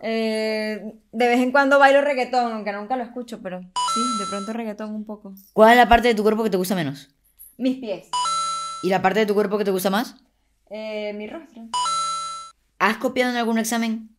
[0.01, 4.53] Eh, de vez en cuando bailo reggaetón, aunque nunca lo escucho, pero sí, de pronto
[4.53, 5.33] reggaetón un poco.
[5.53, 7.09] ¿Cuál es la parte de tu cuerpo que te gusta menos?
[7.57, 8.07] Mis pies.
[8.83, 10.15] ¿Y la parte de tu cuerpo que te gusta más?
[10.69, 11.63] Eh, mi rostro.
[12.77, 14.09] ¿Has copiado en algún examen?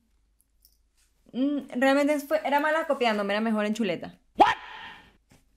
[1.32, 4.14] Mm, realmente fue- era mala copiándome, era mejor en chuleta.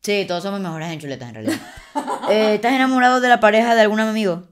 [0.01, 1.59] Sí, todos somos mejores en chuletas en realidad.
[2.29, 4.47] Eh, ¿Estás enamorado de la pareja de algún amigo?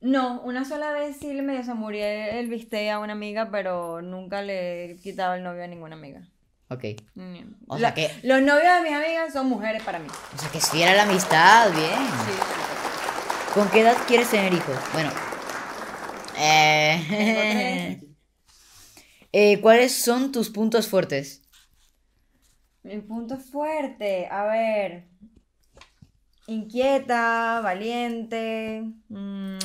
[0.00, 4.40] No, una sola vez sí le medio zamurié el bistec a una amiga, pero nunca
[4.40, 6.22] le he quitado el novio a ninguna amiga.
[6.70, 6.84] Ok.
[7.14, 7.36] Mm.
[7.68, 10.08] O sea La- que- Los novios de mis amigas son mujeres para mí.
[10.34, 11.92] O sea, que es fiel a la amistad, bien.
[13.54, 14.76] ¿Con qué edad quieres tener hijos?
[14.94, 15.10] Bueno.
[16.38, 18.00] Eh,
[19.32, 21.42] eh, ¿Cuáles son tus puntos fuertes?
[22.82, 25.08] Mi punto fuerte, a ver.
[26.46, 28.82] Inquieta, valiente.
[29.08, 29.58] mm,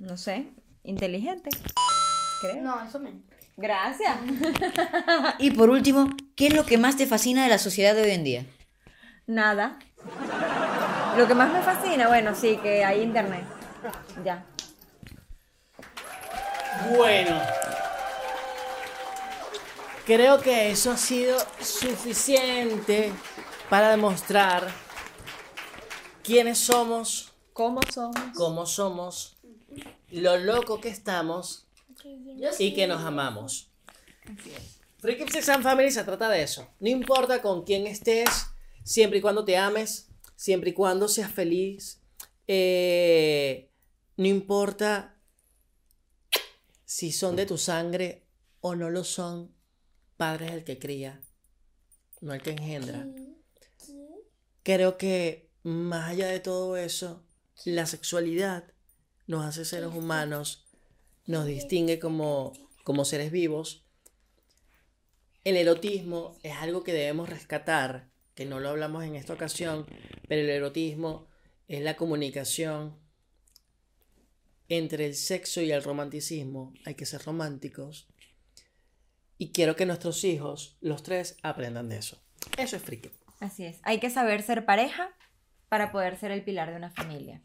[0.00, 0.48] no sé,
[0.82, 1.50] inteligente.
[2.40, 2.62] Creo.
[2.62, 3.22] No, eso menos.
[3.56, 4.16] Gracias.
[5.38, 8.10] Y por último, ¿qué es lo que más te fascina de la sociedad de hoy
[8.10, 8.46] en día?
[9.26, 9.78] Nada.
[11.16, 13.44] Lo que más me fascina, bueno, sí, que hay internet.
[14.24, 14.44] Ya.
[16.96, 17.40] Bueno.
[20.06, 23.10] Creo que eso ha sido suficiente
[23.70, 24.70] para demostrar
[26.22, 28.20] quiénes somos, ¿Cómo somos?
[28.36, 29.36] cómo somos,
[30.10, 31.66] lo loco que estamos
[32.58, 33.70] y que nos amamos.
[34.98, 36.68] Freaky Sex and Family se trata de eso.
[36.80, 38.28] No importa con quién estés,
[38.84, 42.02] siempre y cuando te ames, siempre y cuando seas feliz.
[42.46, 43.70] eh,
[44.16, 45.13] no importa
[46.94, 48.22] si son de tu sangre
[48.60, 49.52] o no lo son,
[50.16, 51.20] padre es el que cría,
[52.20, 53.04] no el que engendra.
[54.62, 57.26] Creo que más allá de todo eso,
[57.64, 58.72] la sexualidad
[59.26, 60.68] nos hace seres humanos,
[61.26, 62.52] nos distingue como,
[62.84, 63.84] como seres vivos.
[65.42, 69.84] El erotismo es algo que debemos rescatar, que no lo hablamos en esta ocasión,
[70.28, 71.26] pero el erotismo
[71.66, 73.03] es la comunicación
[74.68, 78.08] entre el sexo y el romanticismo hay que ser románticos.
[79.36, 82.22] Y quiero que nuestros hijos, los tres, aprendan de eso.
[82.56, 83.10] Eso es friki.
[83.40, 83.80] Así es.
[83.82, 85.10] Hay que saber ser pareja
[85.68, 87.42] para poder ser el pilar de una familia.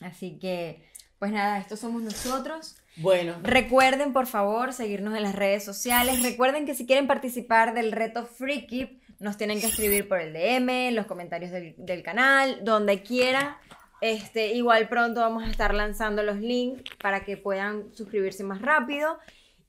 [0.00, 0.88] Así que,
[1.18, 2.76] pues nada, estos somos nosotros.
[2.96, 6.22] Bueno, Recuerden, por favor, seguirnos en las redes sociales.
[6.22, 10.32] Recuerden que si quieren participar del reto Free Keep, nos tienen que escribir por el
[10.32, 13.56] DM, los comentarios del, del canal, donde quieran.
[14.00, 19.18] Este, igual pronto vamos a estar lanzando los links para que puedan suscribirse más rápido.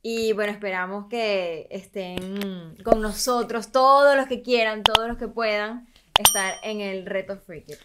[0.01, 5.88] Y bueno, esperamos que estén con nosotros, todos los que quieran, todos los que puedan
[6.17, 7.80] estar en el reto Free Keep.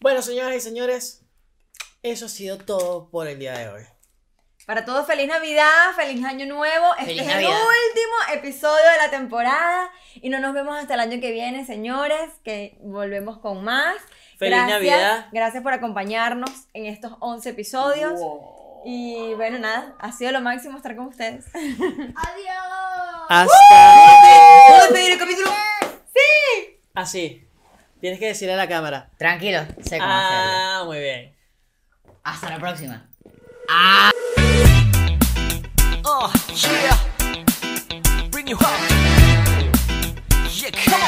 [0.00, 1.22] bueno, señoras y señores,
[2.02, 3.82] eso ha sido todo por el día de hoy.
[4.66, 6.86] Para todos, feliz Navidad, feliz Año Nuevo.
[6.94, 7.50] Este Feliz es Navidad.
[7.50, 11.64] el último episodio de la temporada y no nos vemos hasta el año que viene,
[11.66, 13.96] señores, que volvemos con más.
[14.42, 15.26] Feliz Gracias, Navidad.
[15.30, 18.20] Gracias por acompañarnos en estos 11 episodios.
[18.84, 21.44] Y bueno, nada, ha sido lo máximo estar con ustedes.
[23.28, 23.54] Hasta.
[24.66, 25.48] ¿Puedo despedir el capítulo?
[26.92, 27.48] Así.
[28.00, 29.10] Tienes que decirle a la cámara.
[29.16, 30.42] Tranquilo, sé cómo hacerlo.
[30.44, 31.36] Ah, muy bien.
[32.24, 33.08] Hasta la próxima.
[36.54, 36.98] Yeah.
[38.32, 38.88] Bring you home.
[40.50, 41.02] Yeah, come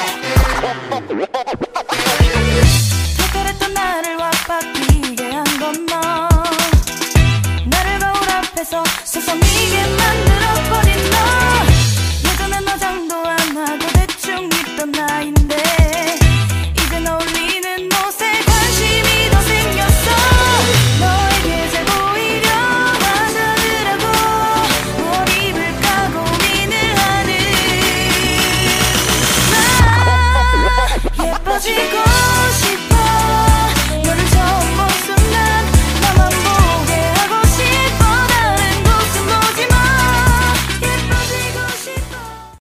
[2.89, 2.91] on.
[4.47, 6.29] 바뀌게 한 건 너
[7.67, 12.31] 나를 거울 앞에서 서성이게 만들어버린 너.
[12.31, 15.34] 예전엔 너장도 안 하고 대충 믿던 나인